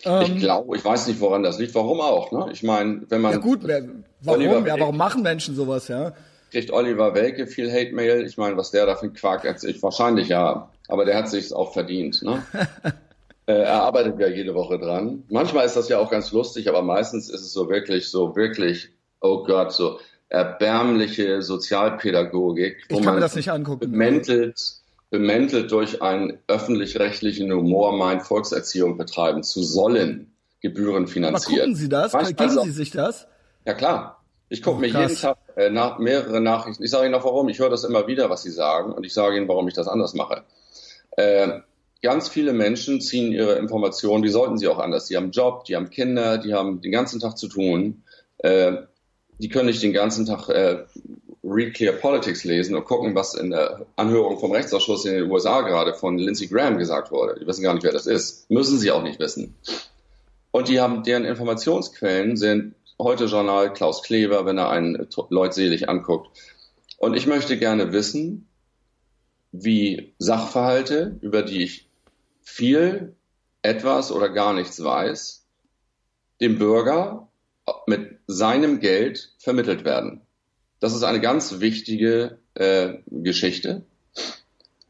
[0.05, 1.75] Ähm, ich glaube, ich weiß nicht, woran das liegt.
[1.75, 2.31] Warum auch?
[2.31, 2.49] Ne?
[2.51, 3.33] Ich meine, wenn man.
[3.33, 3.83] Ja gut, wer,
[4.21, 4.65] warum?
[4.65, 6.13] ja, warum machen Menschen sowas, ja?
[6.51, 8.25] Kriegt Oliver Welke viel Hate-Mail?
[8.25, 10.71] Ich meine, was der da für ein Quark erzählt, wahrscheinlich ja.
[10.87, 12.23] Aber der hat sich auch verdient.
[12.23, 12.41] Ne?
[13.45, 15.23] äh, er arbeitet ja jede Woche dran.
[15.29, 18.89] Manchmal ist das ja auch ganz lustig, aber meistens ist es so wirklich, so wirklich,
[19.21, 23.91] oh Gott, so erbärmliche Sozialpädagogik, wo man, das nicht angucken.
[23.91, 24.78] bemäntelt,
[25.10, 30.34] bemäntelt durch einen öffentlich-rechtlichen Humor meint, Volkserziehung betreiben zu sollen.
[30.62, 31.47] Gebühren finanziert.
[31.47, 32.12] Aber gucken Sie das?
[32.12, 33.28] Geben also, Sie sich das?
[33.66, 34.24] Ja klar.
[34.49, 36.84] Ich gucke oh, mir jeden Tag äh, nach, mehrere Nachrichten.
[36.84, 37.47] Ich sage Ihnen auch warum.
[37.49, 39.88] Ich höre das immer wieder, was Sie sagen, und ich sage Ihnen, warum ich das
[39.88, 40.43] anders mache.
[41.12, 41.60] Äh,
[42.01, 45.05] ganz viele Menschen ziehen ihre Informationen, die sollten sie auch anders.
[45.05, 48.03] Die haben Job, die haben Kinder, die haben den ganzen Tag zu tun.
[48.39, 48.78] Äh,
[49.38, 50.86] die können nicht den ganzen Tag äh,
[51.49, 55.61] Read Clear Politics lesen und gucken, was in der Anhörung vom Rechtsausschuss in den USA
[55.61, 57.39] gerade von Lindsey Graham gesagt wurde.
[57.39, 58.49] Die wissen gar nicht, wer das ist.
[58.49, 59.55] Müssen sie auch nicht wissen.
[60.51, 66.37] Und die haben, deren Informationsquellen sind heute Journal Klaus Kleber, wenn er einen leutselig anguckt.
[66.97, 68.47] Und ich möchte gerne wissen,
[69.51, 71.89] wie Sachverhalte, über die ich
[72.41, 73.15] viel,
[73.61, 75.45] etwas oder gar nichts weiß,
[76.41, 77.27] dem Bürger
[77.87, 80.21] mit seinem Geld vermittelt werden.
[80.80, 83.84] Das ist eine ganz wichtige äh, Geschichte.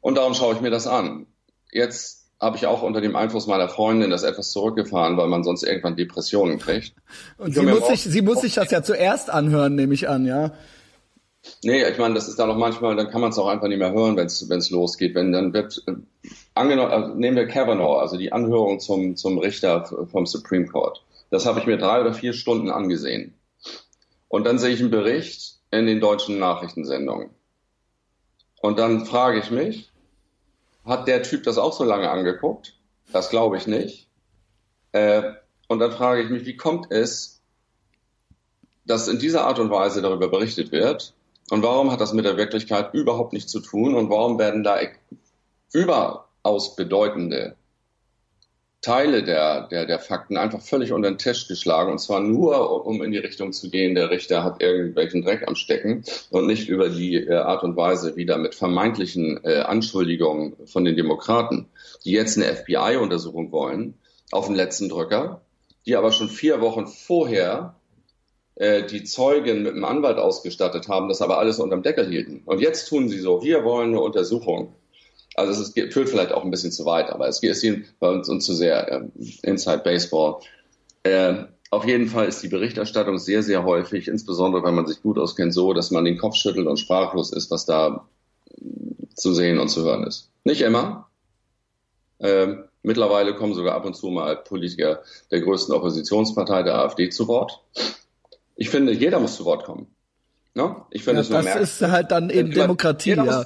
[0.02, 1.26] Und darum schaue ich mir das an.
[1.72, 5.64] Jetzt habe ich auch unter dem Einfluss meiner Freundin das etwas zurückgefahren, weil man sonst
[5.64, 6.94] irgendwann Depressionen kriegt.
[7.38, 10.52] Und sie muss, sich, sie muss sich das ja zuerst anhören, nehme ich an, ja.
[11.64, 13.80] Nee, ich meine, das ist dann auch manchmal, dann kann man es auch einfach nicht
[13.80, 15.16] mehr hören, wenn es losgeht.
[15.16, 15.94] Wenn dann wird, äh,
[16.54, 21.04] angenommen, also nehmen wir Kavanaugh, also die Anhörung zum, zum Richter vom Supreme Court.
[21.32, 23.34] Das habe ich mir drei oder vier Stunden angesehen.
[24.28, 27.30] Und dann sehe ich einen Bericht in den deutschen Nachrichtensendungen.
[28.62, 29.92] Und dann frage ich mich,
[30.86, 32.76] hat der Typ das auch so lange angeguckt?
[33.12, 34.10] Das glaube ich nicht.
[34.92, 35.34] Äh,
[35.68, 37.42] und dann frage ich mich, wie kommt es,
[38.86, 41.14] dass in dieser Art und Weise darüber berichtet wird?
[41.52, 43.96] Und warum hat das mit der Wirklichkeit überhaupt nichts zu tun?
[43.96, 44.80] Und warum werden da
[45.72, 47.56] überaus bedeutende
[48.82, 51.92] Teile der, der, der Fakten einfach völlig unter den Tisch geschlagen.
[51.92, 55.56] Und zwar nur, um in die Richtung zu gehen, der Richter hat irgendwelchen Dreck am
[55.56, 60.56] Stecken und nicht über die äh, Art und Weise, wie da mit vermeintlichen äh, Anschuldigungen
[60.66, 61.68] von den Demokraten,
[62.06, 63.96] die jetzt eine FBI-Untersuchung wollen,
[64.32, 65.42] auf den letzten Drücker,
[65.86, 67.76] die aber schon vier Wochen vorher
[68.56, 72.44] äh, die Zeugen mit einem Anwalt ausgestattet haben, das aber alles unterm Deckel hielten.
[72.46, 74.74] Und jetzt tun sie so, wir wollen eine Untersuchung
[75.40, 78.46] also es führt vielleicht auch ein bisschen zu weit, aber es ist bei uns, uns
[78.46, 79.12] zu sehr ähm,
[79.44, 80.42] Inside Baseball.
[81.04, 85.18] Äh, auf jeden Fall ist die Berichterstattung sehr, sehr häufig, insbesondere wenn man sich gut
[85.18, 88.08] auskennt, so, dass man den Kopf schüttelt und sprachlos ist, was da
[89.16, 90.32] zu sehen und zu hören ist.
[90.44, 91.10] Nicht immer.
[92.20, 97.28] Ähm, mittlerweile kommen sogar ab und zu mal Politiker der größten Oppositionspartei, der AfD, zu
[97.28, 97.64] Wort.
[98.56, 99.88] Ich finde, jeder muss zu Wort kommen.
[100.56, 100.76] Ne?
[100.90, 103.12] Ich finde, ja, das ist halt dann eben Demokratie.
[103.12, 103.46] Ja.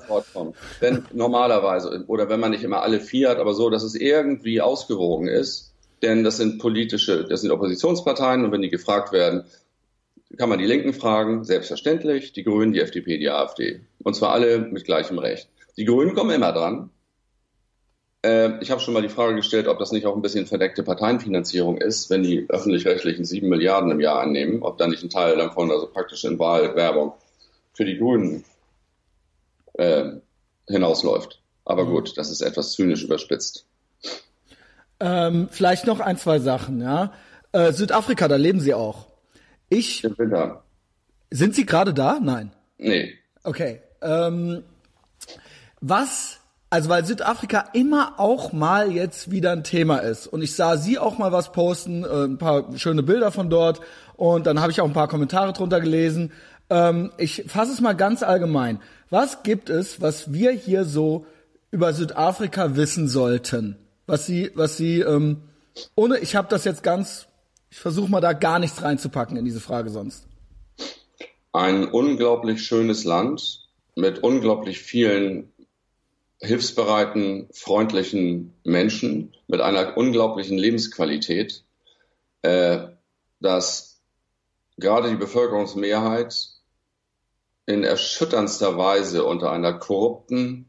[0.82, 4.62] Denn normalerweise, oder wenn man nicht immer alle vier hat, aber so, dass es irgendwie
[4.62, 9.44] ausgewogen ist, denn das sind politische, das sind Oppositionsparteien und wenn die gefragt werden,
[10.38, 13.82] kann man die Linken fragen, selbstverständlich, die Grünen, die FDP, die AfD.
[14.00, 15.50] Und zwar alle mit gleichem Recht.
[15.78, 16.90] Die Grünen kommen immer dran,
[18.24, 20.84] äh, ich habe schon mal die Frage gestellt, ob das nicht auch ein bisschen verdeckte
[20.84, 25.38] Parteienfinanzierung ist, wenn die öffentlich-rechtlichen sieben Milliarden im Jahr annehmen, ob da nicht ein Teil
[25.38, 27.14] davon also praktisch in Wahlwerbung
[27.74, 28.46] für die Grünen
[29.74, 30.12] äh,
[30.68, 31.42] hinausläuft.
[31.66, 31.92] Aber mhm.
[31.92, 33.66] gut, das ist etwas zynisch überspitzt.
[35.00, 37.14] Ähm, vielleicht noch ein, zwei Sachen, ja.
[37.52, 39.08] Äh, Südafrika, da leben Sie auch.
[39.70, 40.04] Ich.
[40.04, 40.64] Ich bin da.
[41.30, 42.20] Sind Sie gerade da?
[42.22, 42.52] Nein.
[42.78, 43.14] Nee.
[43.44, 43.82] Okay.
[44.02, 44.64] Ähm,
[45.82, 46.40] was
[46.74, 50.26] also weil Südafrika immer auch mal jetzt wieder ein Thema ist.
[50.26, 53.80] Und ich sah sie auch mal was posten, äh, ein paar schöne Bilder von dort.
[54.16, 56.32] Und dann habe ich auch ein paar Kommentare drunter gelesen.
[56.72, 58.80] Ähm, ich fasse es mal ganz allgemein.
[59.12, 61.28] Was gibt es, was wir hier so
[61.70, 63.78] über Südafrika wissen sollten?
[64.08, 65.44] Was sie, was sie, ähm,
[65.94, 67.28] ohne, ich habe das jetzt ganz,
[67.70, 70.26] ich versuche mal da gar nichts reinzupacken in diese Frage sonst.
[71.52, 73.60] Ein unglaublich schönes Land
[73.96, 75.53] mit unglaublich vielen
[76.44, 81.64] hilfsbereiten, freundlichen Menschen mit einer unglaublichen Lebensqualität,
[82.42, 82.88] äh,
[83.40, 84.02] dass
[84.78, 86.50] gerade die Bevölkerungsmehrheit
[87.66, 90.68] in erschütterndster Weise unter einer korrupten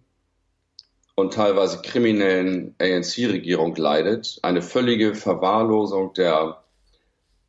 [1.17, 6.65] und teilweise kriminellen ANC-Regierung leidet, eine völlige Verwahrlosung der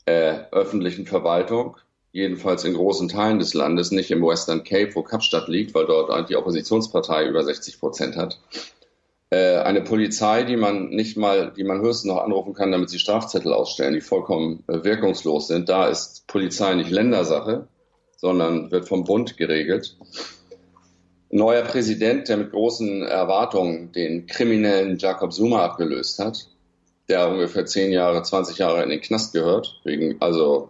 [0.05, 1.77] äh, öffentlichen Verwaltung,
[2.15, 6.29] jedenfalls in großen Teilen des Landes, nicht im Western Cape, wo Kapstadt liegt, weil dort
[6.29, 8.39] die Oppositionspartei über 60 Prozent hat.
[9.31, 12.99] Äh, eine Polizei, die man nicht mal, die man höchstens noch anrufen kann, damit sie
[12.99, 15.67] Strafzettel ausstellen, die vollkommen äh, wirkungslos sind.
[15.67, 17.67] Da ist Polizei nicht Ländersache,
[18.15, 19.97] sondern wird vom Bund geregelt.
[21.29, 26.47] Neuer Präsident, der mit großen Erwartungen den kriminellen Jacob Zuma abgelöst hat,
[27.09, 30.69] der ungefähr 10 Jahre, 20 Jahre in den Knast gehört, wegen also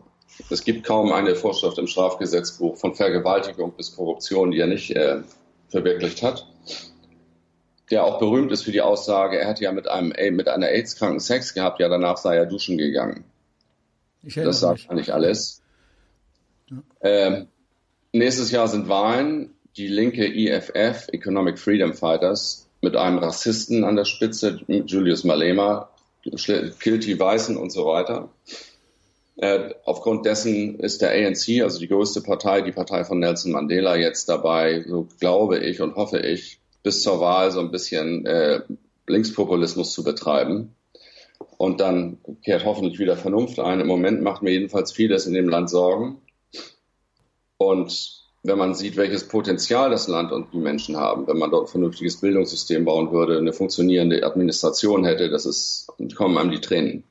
[0.50, 5.22] es gibt kaum eine Vorschrift im Strafgesetzbuch von Vergewaltigung bis Korruption, die er nicht äh,
[5.70, 6.48] verwirklicht hat.
[7.92, 11.20] der auch berühmt ist für die Aussage, er hat ja mit einem mit einer AIDS-Kranken
[11.20, 13.26] Sex gehabt, ja danach sei er duschen gegangen.
[14.24, 15.62] das sagt eigentlich alles.
[16.70, 16.78] Ja.
[17.02, 17.48] Ähm,
[18.12, 19.52] nächstes Jahr sind Wahlen.
[19.78, 25.90] Die linke EFF, Economic Freedom Fighters, mit einem Rassisten an der Spitze, Julius Malema,
[26.80, 28.30] killt die Weißen und so weiter.
[29.38, 33.98] Äh, aufgrund dessen ist der ANC, also die größte Partei, die Partei von Nelson Mandela,
[33.98, 38.62] jetzt dabei, so glaube ich und hoffe ich, bis zur Wahl so ein bisschen äh,
[39.08, 40.76] Linkspopulismus zu betreiben.
[41.58, 43.82] Und dann kehrt hoffentlich wieder Vernunft ein.
[43.82, 46.22] Im Moment macht mir jedenfalls vieles in dem Land Sorgen.
[47.58, 51.68] Und wenn man sieht, welches Potenzial das Land und die Menschen haben, wenn man dort
[51.68, 57.04] ein vernünftiges Bildungssystem bauen würde, eine funktionierende Administration hätte, das ist, kommen einem die Tränen.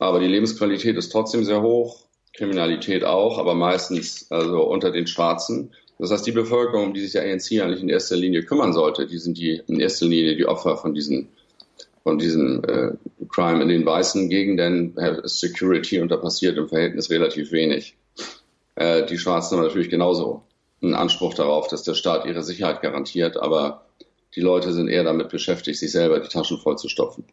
[0.00, 5.74] Aber die Lebensqualität ist trotzdem sehr hoch, Kriminalität auch, aber meistens also unter den Schwarzen.
[5.98, 9.06] Das heißt, die Bevölkerung, um die sich der ANC eigentlich in erster Linie kümmern sollte,
[9.06, 11.28] die sind die in erster Linie die Opfer von diesen
[12.02, 12.92] von diesem äh,
[13.28, 17.94] Crime in den weißen Gegenden, Security und da passiert im Verhältnis relativ wenig.
[18.76, 20.42] Äh, die Schwarzen haben natürlich genauso
[20.82, 23.84] einen Anspruch darauf, dass der Staat ihre Sicherheit garantiert, aber
[24.34, 27.24] die Leute sind eher damit beschäftigt, sich selber die Taschen voll zu stopfen.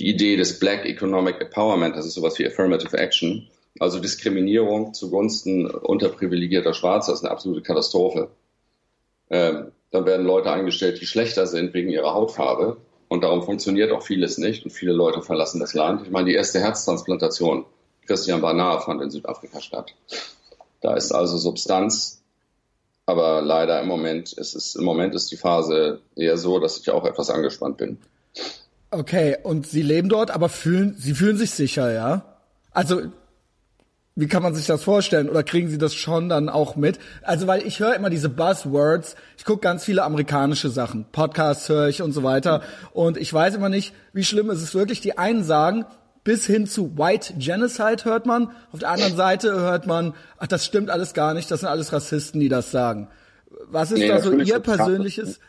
[0.00, 3.46] Die Idee des Black Economic Empowerment, das ist sowas wie Affirmative Action,
[3.78, 8.30] also Diskriminierung zugunsten unterprivilegierter Schwarzer, ist eine absolute Katastrophe.
[9.28, 12.78] Ähm, dann werden Leute eingestellt, die schlechter sind wegen ihrer Hautfarbe.
[13.08, 16.02] Und darum funktioniert auch vieles nicht und viele Leute verlassen das Land.
[16.06, 17.66] Ich meine, die erste Herztransplantation
[18.06, 19.94] Christian Barnard fand in Südafrika statt.
[20.80, 22.22] Da ist also Substanz,
[23.04, 26.88] aber leider im Moment ist es, im Moment ist die Phase eher so, dass ich
[26.88, 27.98] auch etwas angespannt bin.
[28.90, 32.24] Okay, und Sie leben dort, aber fühlen, Sie fühlen sich sicher, ja?
[32.72, 33.02] Also,
[34.16, 35.28] wie kann man sich das vorstellen?
[35.28, 36.98] Oder kriegen Sie das schon dann auch mit?
[37.22, 39.14] Also, weil ich höre immer diese Buzzwords.
[39.38, 41.06] Ich gucke ganz viele amerikanische Sachen.
[41.12, 42.62] Podcasts höre ich und so weiter.
[42.92, 45.00] Und ich weiß immer nicht, wie schlimm ist es wirklich.
[45.00, 45.86] Die einen sagen,
[46.24, 48.50] bis hin zu White Genocide hört man.
[48.72, 51.92] Auf der anderen Seite hört man, ach, das stimmt alles gar nicht, das sind alles
[51.92, 53.08] Rassisten, die das sagen.
[53.66, 55.40] Was ist nee, da so Ihr persönliches?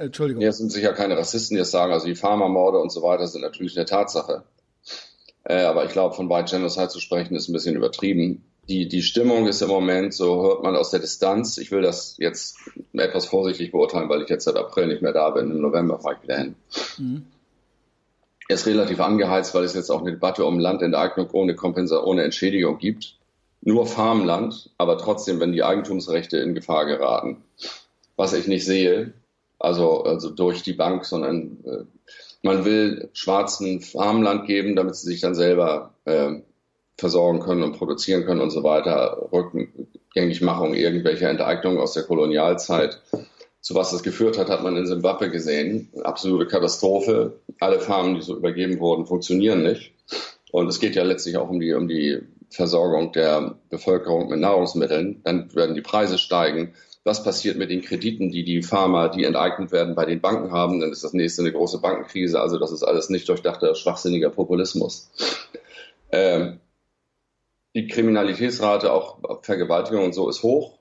[0.00, 0.42] Entschuldigung.
[0.42, 1.92] Es sind sicher keine Rassisten, die das sagen.
[1.92, 4.44] Also die Pharmamorde und so weiter sind natürlich eine Tatsache.
[5.44, 8.44] Äh, aber ich glaube, von White Genocide zu sprechen, ist ein bisschen übertrieben.
[8.68, 11.58] Die, die Stimmung ist im Moment, so hört man aus der Distanz.
[11.58, 12.58] Ich will das jetzt
[12.92, 15.50] etwas vorsichtig beurteilen, weil ich jetzt seit April nicht mehr da bin.
[15.50, 16.54] Im November fahre ich wieder hin.
[16.98, 17.26] Mhm
[18.52, 22.78] ist relativ angeheizt, weil es jetzt auch eine Debatte um Landenteignung ohne Kompensa ohne Entschädigung
[22.78, 23.16] gibt.
[23.62, 27.44] Nur Farmland, aber trotzdem, wenn die Eigentumsrechte in Gefahr geraten.
[28.16, 29.12] Was ich nicht sehe,
[29.60, 31.84] also, also durch die Bank, sondern äh,
[32.42, 36.40] man will Schwarzen Farmland geben, damit sie sich dann selber äh,
[36.96, 39.28] versorgen können und produzieren können und so weiter.
[39.32, 43.00] Rückgängigmachung irgendwelcher Enteignungen aus der Kolonialzeit
[43.60, 45.90] zu was das geführt hat, hat man in Simbabwe gesehen.
[46.02, 47.40] Absolute Katastrophe.
[47.60, 49.92] Alle Farmen, die so übergeben wurden, funktionieren nicht.
[50.50, 55.20] Und es geht ja letztlich auch um die, um die Versorgung der Bevölkerung mit Nahrungsmitteln.
[55.24, 56.74] Dann werden die Preise steigen.
[57.04, 60.80] Was passiert mit den Krediten, die die Farmer, die enteignet werden, bei den Banken haben?
[60.80, 62.40] Dann ist das nächste eine große Bankenkrise.
[62.40, 65.10] Also das ist alles nicht durchdachter, schwachsinniger Populismus.
[66.12, 66.60] Ähm,
[67.74, 70.78] die Kriminalitätsrate, auch Vergewaltigung und so, ist hoch.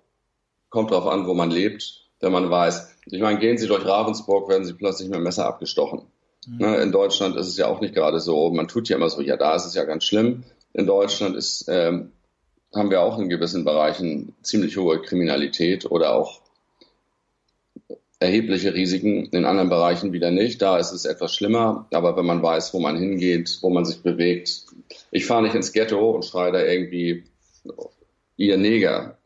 [0.70, 4.50] Kommt darauf an, wo man lebt wenn man weiß, ich meine, gehen Sie durch Ravensburg,
[4.50, 6.02] werden Sie plötzlich mit dem Messer abgestochen.
[6.48, 6.58] Mhm.
[6.58, 8.52] Ne, in Deutschland ist es ja auch nicht gerade so.
[8.52, 10.44] Man tut ja immer so, ja, da ist es ja ganz schlimm.
[10.74, 12.12] In Deutschland ist, ähm,
[12.74, 16.42] haben wir auch in gewissen Bereichen ziemlich hohe Kriminalität oder auch
[18.20, 20.62] erhebliche Risiken, in anderen Bereichen wieder nicht.
[20.62, 24.04] Da ist es etwas schlimmer, aber wenn man weiß, wo man hingeht, wo man sich
[24.04, 24.66] bewegt.
[25.12, 27.24] Ich fahre nicht ins Ghetto und schreie da irgendwie
[28.36, 29.18] ihr Neger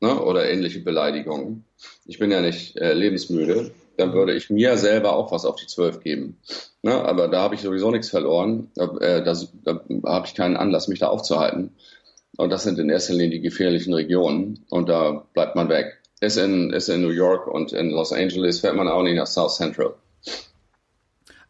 [0.00, 1.64] ne, oder ähnliche Beleidigungen.
[2.06, 3.72] Ich bin ja nicht äh, lebensmüde.
[3.96, 6.38] Dann würde ich mir selber auch was auf die Zwölf geben.
[6.82, 8.70] Ne, aber da habe ich sowieso nichts verloren.
[8.74, 9.34] Da, äh, da,
[9.64, 11.72] da habe ich keinen Anlass, mich da aufzuhalten.
[12.40, 14.64] Und das sind in erster Linie die gefährlichen Regionen.
[14.70, 16.00] Und da bleibt man weg.
[16.20, 19.26] Ist in, ist in New York und in Los Angeles fährt man auch nicht nach
[19.26, 19.94] South Central.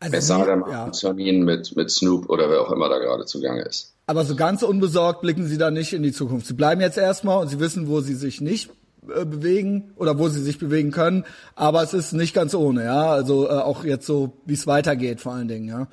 [0.00, 0.88] Also es sei denn, ja.
[0.88, 3.94] Termin mit, mit Snoop oder wer auch immer da gerade zugange ist.
[4.06, 6.46] Aber so ganz unbesorgt blicken Sie da nicht in die Zukunft.
[6.46, 8.70] Sie bleiben jetzt erstmal und Sie wissen, wo Sie sich nicht
[9.14, 11.24] äh, bewegen oder wo Sie sich bewegen können.
[11.54, 13.10] Aber es ist nicht ganz ohne, ja.
[13.10, 15.88] Also äh, auch jetzt so, wie es weitergeht vor allen Dingen, ja.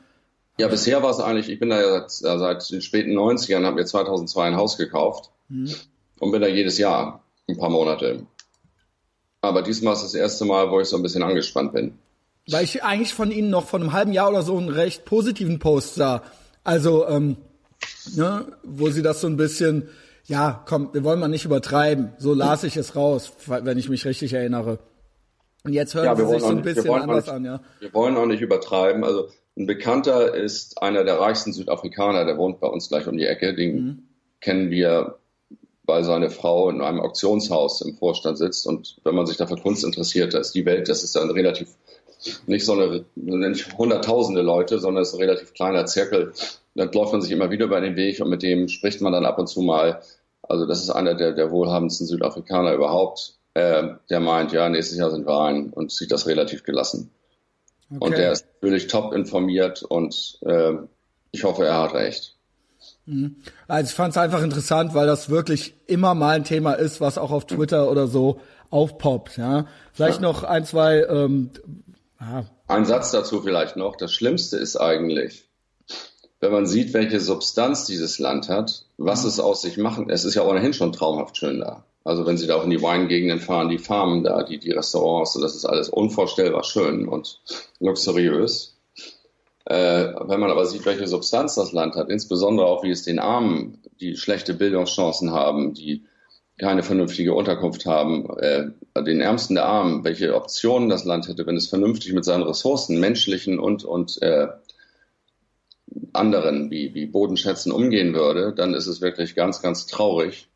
[0.60, 3.76] Ja, bisher war es eigentlich, ich bin da ja seit, seit den späten 90ern, habe
[3.76, 5.72] mir 2002 ein Haus gekauft mhm.
[6.20, 8.26] und bin da jedes Jahr ein paar Monate.
[9.42, 12.00] Aber diesmal ist das erste Mal, wo ich so ein bisschen angespannt bin.
[12.50, 15.60] Weil ich eigentlich von Ihnen noch vor einem halben Jahr oder so einen recht positiven
[15.60, 16.24] Post sah.
[16.64, 17.38] Also, ähm,
[18.16, 19.90] ne, wo sie das so ein bisschen,
[20.26, 22.14] ja, komm, wir wollen mal nicht übertreiben.
[22.18, 24.80] So las ich es raus, wenn ich mich richtig erinnere.
[25.64, 27.60] Und jetzt hören ja, sie sich so ein bisschen anders nicht, an, ja.
[27.80, 29.04] Wir wollen auch nicht übertreiben.
[29.04, 29.28] Also
[29.58, 33.56] ein Bekannter ist einer der reichsten Südafrikaner, der wohnt bei uns gleich um die Ecke.
[33.56, 34.04] Den mhm.
[34.40, 35.18] kennen wir,
[35.84, 38.68] weil seine Frau in einem Auktionshaus im Vorstand sitzt.
[38.68, 41.32] Und wenn man sich da für Kunst interessiert, da ist die Welt, das ist dann
[41.32, 41.70] relativ,
[42.46, 46.34] nicht so eine, nicht hunderttausende Leute, sondern es ist ein relativ kleiner Zirkel.
[46.76, 49.26] Da läuft man sich immer wieder über den Weg und mit dem spricht man dann
[49.26, 50.02] ab und zu mal.
[50.44, 53.34] Also das ist einer der, der wohlhabendsten Südafrikaner überhaupt.
[53.56, 57.10] Äh, der meint, ja, nächstes Jahr sind wir ein und sieht das relativ gelassen.
[57.90, 58.06] Okay.
[58.06, 60.74] Und der ist natürlich top informiert und äh,
[61.32, 62.36] ich hoffe, er hat recht.
[63.06, 63.38] Mhm.
[63.68, 67.18] Also ich fand es einfach interessant, weil das wirklich immer mal ein Thema ist, was
[67.18, 69.38] auch auf Twitter oder so aufpoppt.
[69.38, 70.28] Ja, vielleicht ja.
[70.28, 71.04] noch ein, zwei.
[71.04, 71.52] Ähm,
[72.20, 72.46] ja.
[72.68, 73.96] Ein Satz dazu vielleicht noch.
[73.96, 75.48] Das Schlimmste ist eigentlich,
[76.42, 79.30] wenn man sieht, welche Substanz dieses Land hat, was mhm.
[79.30, 80.10] es aus sich machen.
[80.10, 81.86] Es ist ja ohnehin schon traumhaft schön da.
[82.08, 85.34] Also wenn Sie da auch in die Weingegenden fahren, die Farmen da, die, die Restaurants,
[85.34, 87.42] das ist alles unvorstellbar schön und
[87.82, 88.78] luxuriös.
[89.66, 93.20] Äh, wenn man aber sieht, welche Substanz das Land hat, insbesondere auch wie es den
[93.20, 96.06] Armen, die schlechte Bildungschancen haben, die
[96.58, 98.68] keine vernünftige Unterkunft haben, äh,
[99.04, 103.02] den Ärmsten der Armen, welche Optionen das Land hätte, wenn es vernünftig mit seinen Ressourcen,
[103.02, 104.48] menschlichen und, und äh,
[106.14, 110.47] anderen wie, wie Bodenschätzen umgehen würde, dann ist es wirklich ganz, ganz traurig,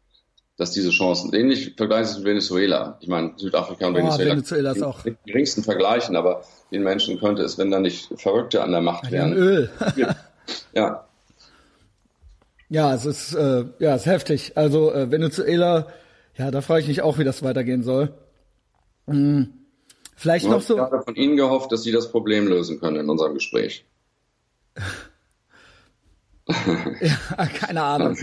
[0.62, 2.95] dass diese Chancen, ähnlich vergleichen mit Venezuela.
[2.99, 7.20] Ich meine, Südafrika und oh, Venezuela, Venezuela ist auch die geringsten vergleichen, aber den Menschen
[7.20, 9.34] könnte es, wenn da nicht Verrückte an der Macht wären.
[9.34, 9.72] Öl.
[10.74, 11.07] ja.
[12.70, 14.51] Ja, es ist, äh, ja, es ist heftig.
[14.53, 15.88] Also äh, Venezuela,
[16.38, 18.14] ja, da frage ich mich auch, wie das weitergehen soll.
[19.07, 19.51] Hm.
[20.16, 20.76] Vielleicht ich noch so.
[20.76, 23.84] Ich habe von Ihnen gehofft, dass Sie das Problem lösen können in unserem Gespräch.
[26.47, 28.16] ja, keine Ahnung.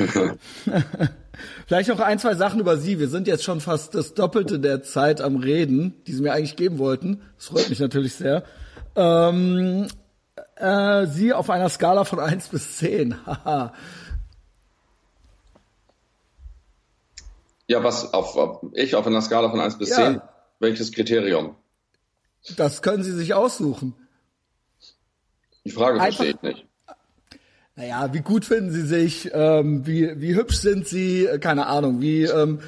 [1.66, 2.98] Vielleicht noch ein, zwei Sachen über Sie.
[2.98, 6.56] Wir sind jetzt schon fast das Doppelte der Zeit am Reden, die Sie mir eigentlich
[6.56, 7.22] geben wollten.
[7.36, 8.44] Das freut mich natürlich sehr.
[8.96, 9.88] Ähm,
[10.56, 13.14] äh, Sie auf einer Skala von 1 bis 10.
[17.66, 19.96] ja, was auf, auf, ich auf einer Skala von 1 bis ja.
[19.96, 20.20] 10?
[20.60, 21.56] Welches Kriterium?
[22.56, 23.94] Das können Sie sich aussuchen.
[25.64, 26.67] Die Frage Einfach, verstehe ich nicht.
[27.78, 29.30] Naja, wie gut finden Sie sich?
[29.32, 31.28] Ähm, wie, wie hübsch sind Sie?
[31.40, 32.00] Keine Ahnung.
[32.00, 32.58] Wie, ähm,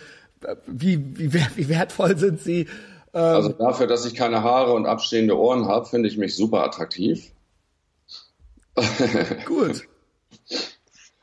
[0.68, 2.60] wie, wie, wie wertvoll sind Sie?
[3.12, 6.62] Ähm, also dafür, dass ich keine Haare und abstehende Ohren habe, finde ich mich super
[6.62, 7.32] attraktiv.
[9.46, 9.88] Gut.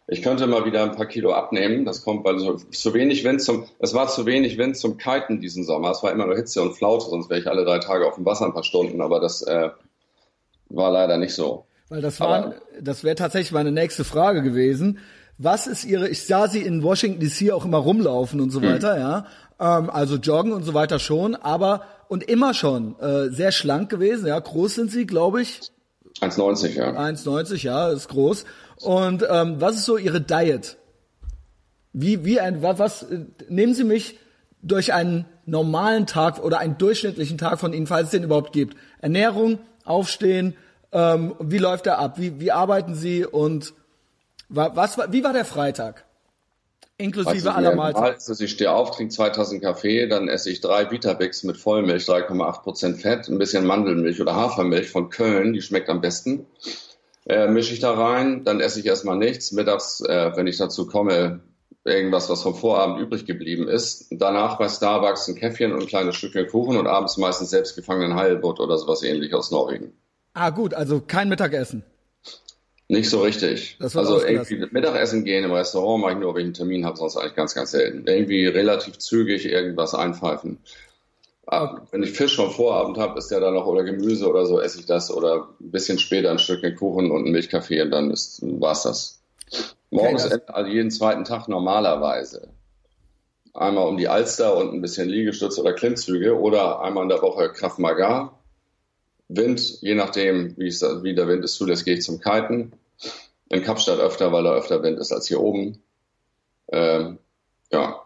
[0.07, 1.85] Ich könnte mal wieder ein paar Kilo abnehmen.
[1.85, 5.39] Das kommt, weil so, zu wenig Wind zum, es war zu wenig Wind zum Kiten
[5.39, 5.91] diesen Sommer.
[5.91, 8.25] Es war immer nur Hitze und Flaute, sonst wäre ich alle drei Tage auf dem
[8.25, 9.69] Wasser ein paar Stunden, aber das äh,
[10.67, 11.63] war leider nicht so.
[11.89, 14.99] Weil das war, das wäre tatsächlich meine nächste Frage gewesen.
[15.37, 18.69] Was ist Ihre, ich sah Sie in Washington DC auch immer rumlaufen und so hm.
[18.69, 19.25] weiter, ja.
[19.59, 24.27] Ähm, also joggen und so weiter schon, aber und immer schon äh, sehr schlank gewesen,
[24.27, 24.39] ja.
[24.39, 25.61] Groß sind Sie, glaube ich.
[26.21, 26.89] 1,90, ja.
[26.89, 28.45] 1,90, ja, ist groß.
[28.81, 30.77] Und ähm, was ist so Ihre Diet?
[31.93, 33.05] Wie, wie ein, was, was
[33.47, 34.19] nehmen Sie mich
[34.61, 38.75] durch einen normalen Tag oder einen durchschnittlichen Tag von Ihnen, falls es den überhaupt gibt?
[38.99, 40.55] Ernährung, Aufstehen,
[40.91, 42.17] ähm, wie läuft er ab?
[42.17, 43.73] Wie, wie arbeiten Sie und
[44.49, 46.05] was, wie war der Freitag?
[46.99, 48.21] Inklusive aller Mahlzeiten.
[48.27, 52.03] Also ich stehe auf, trinke zwei Tassen Kaffee, dann esse ich drei Vitabix mit Vollmilch,
[52.03, 56.47] 3,8 Prozent Fett, ein bisschen Mandelmilch oder Hafermilch von Köln, die schmeckt am besten.
[57.27, 59.51] Äh, mische ich da rein, dann esse ich erstmal nichts.
[59.51, 61.41] Mittags, äh, wenn ich dazu komme,
[61.83, 64.07] irgendwas, was vom Vorabend übrig geblieben ist.
[64.09, 68.59] Danach bei Starbucks ein Käffchen und ein kleines Stückchen Kuchen und abends meistens selbstgefangenen Heilbutt
[68.59, 69.93] oder sowas ähnlich aus Norwegen.
[70.39, 71.83] Ah, gut, also kein Mittagessen.
[72.89, 73.75] Nicht so richtig.
[73.79, 77.17] also irgendwie Mittagessen gehen im Restaurant mache ich nur, wenn ich einen Termin habe, sonst
[77.17, 78.07] eigentlich ganz, ganz selten.
[78.07, 80.59] Irgendwie relativ zügig irgendwas einpfeifen.
[81.47, 81.81] Okay.
[81.89, 84.79] Wenn ich Fisch vom Vorabend habe, ist der dann noch oder Gemüse oder so, esse
[84.79, 88.41] ich das oder ein bisschen später ein Stückchen Kuchen und ein Milchkaffee und dann ist,
[88.43, 89.19] war's das.
[89.89, 92.49] Morgens okay, also jeden zweiten Tag normalerweise.
[93.55, 97.51] Einmal um die Alster und ein bisschen Liegestütze oder Klimmzüge oder einmal in der Woche
[97.51, 98.36] Kraft Maga
[99.29, 102.73] Wind, je nachdem, wie, es, wie der Wind ist zulässt, gehe ich zum Kiten.
[103.49, 105.81] In Kapstadt öfter, weil da öfter Wind ist als hier oben.
[106.69, 107.19] Ähm,
[107.71, 108.01] ja.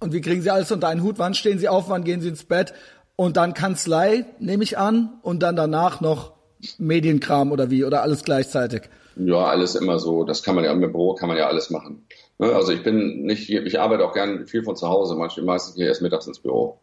[0.00, 1.18] Und wie kriegen Sie alles unter einen Hut?
[1.18, 1.88] Wann stehen Sie auf?
[1.88, 2.74] Wann gehen Sie ins Bett?
[3.16, 6.34] Und dann Kanzlei, nehme ich an, und dann danach noch
[6.78, 7.84] Medienkram oder wie?
[7.84, 8.82] Oder alles gleichzeitig?
[9.16, 10.22] Ja, alles immer so.
[10.22, 12.06] Das kann man ja im Büro kann man ja alles machen.
[12.38, 15.16] Ne, also ich bin nicht, ich arbeite auch gern viel von zu Hause.
[15.16, 16.80] Manchmal meistens gehe ich erst mittags ins Büro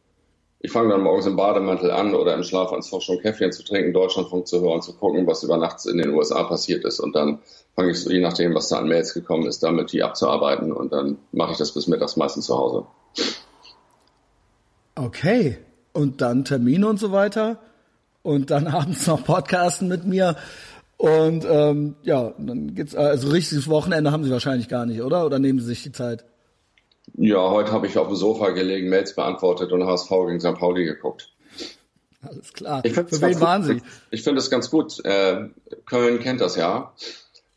[0.66, 4.48] ich fange dann morgens im Bademantel an oder im Schlafanzug schon Käffchen zu trinken, Deutschlandfunk
[4.48, 7.00] zu hören, zu gucken, was über Nachts in den USA passiert ist.
[7.00, 7.40] Und dann
[7.76, 10.72] fange ich so, je nachdem, was da an Mails gekommen ist, damit die abzuarbeiten.
[10.72, 12.86] Und dann mache ich das bis mittags meistens zu Hause.
[14.96, 15.58] Okay.
[15.96, 17.60] und dann Termine und so weiter
[18.22, 20.36] und dann abends noch Podcasten mit mir
[20.98, 25.26] und ähm, ja, dann geht's also richtiges Wochenende haben Sie wahrscheinlich gar nicht, oder?
[25.26, 26.26] Oder nehmen Sie sich die Zeit?
[27.18, 30.56] Ja, heute habe ich auf dem Sofa gelegen, Mails beantwortet und HSV gegen St.
[30.56, 31.32] Pauli geguckt.
[32.22, 32.84] Alles klar.
[32.84, 33.82] Ich Für wen waren Sie?
[34.12, 35.04] Ich finde es ganz gut.
[35.06, 35.50] Äh,
[35.86, 36.94] Köln kennt das ja,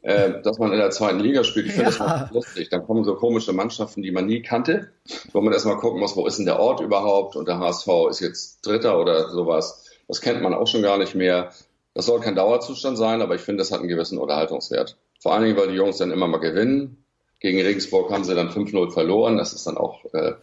[0.02, 1.66] äh, dass man in der zweiten Liga spielt.
[1.66, 1.96] Ich finde ja.
[1.96, 2.68] das mal lustig.
[2.68, 4.90] Dann kommen so komische Mannschaften, die man nie kannte,
[5.32, 7.34] wo man erstmal gucken muss, wo ist denn der Ort überhaupt?
[7.34, 9.86] Und der HSV ist jetzt Dritter oder sowas.
[10.06, 11.50] Das kennt man auch schon gar nicht mehr.
[11.94, 14.96] Das soll kein Dauerzustand sein, aber ich finde, das hat einen gewissen Unterhaltungswert.
[15.20, 17.04] Vor allen Dingen, weil die Jungs dann immer mal gewinnen.
[17.40, 19.36] Gegen Regensburg haben sie dann 5-0 verloren.
[19.36, 20.34] Das ist dann auch, äh,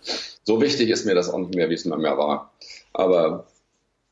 [0.43, 2.53] so wichtig ist mir das auch nicht mehr, wie es mal mehr war.
[2.93, 3.47] Aber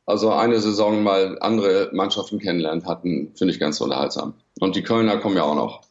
[0.05, 4.33] also eine Saison mal andere Mannschaften kennenlernen hatten, finde ich ganz unterhaltsam.
[4.59, 5.81] Und die Kölner kommen ja auch noch.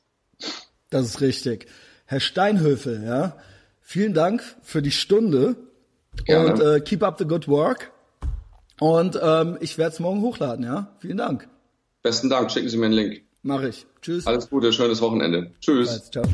[0.91, 1.67] Das ist richtig.
[2.05, 3.37] Herr Steinhöfel, ja,
[3.81, 5.57] vielen Dank für die Stunde
[6.27, 6.53] Gerne.
[6.53, 7.91] und äh, keep up the good work.
[8.81, 10.89] Und ähm, ich werde es morgen hochladen, ja?
[10.99, 11.49] Vielen Dank.
[12.03, 12.51] Besten Dank.
[12.51, 13.23] Schicken Sie mir einen Link.
[13.43, 13.87] Mache ich.
[14.03, 14.27] Tschüss.
[14.27, 15.53] Alles Gute, schönes Wochenende.
[15.61, 16.11] Tschüss.
[16.11, 16.25] Ciao.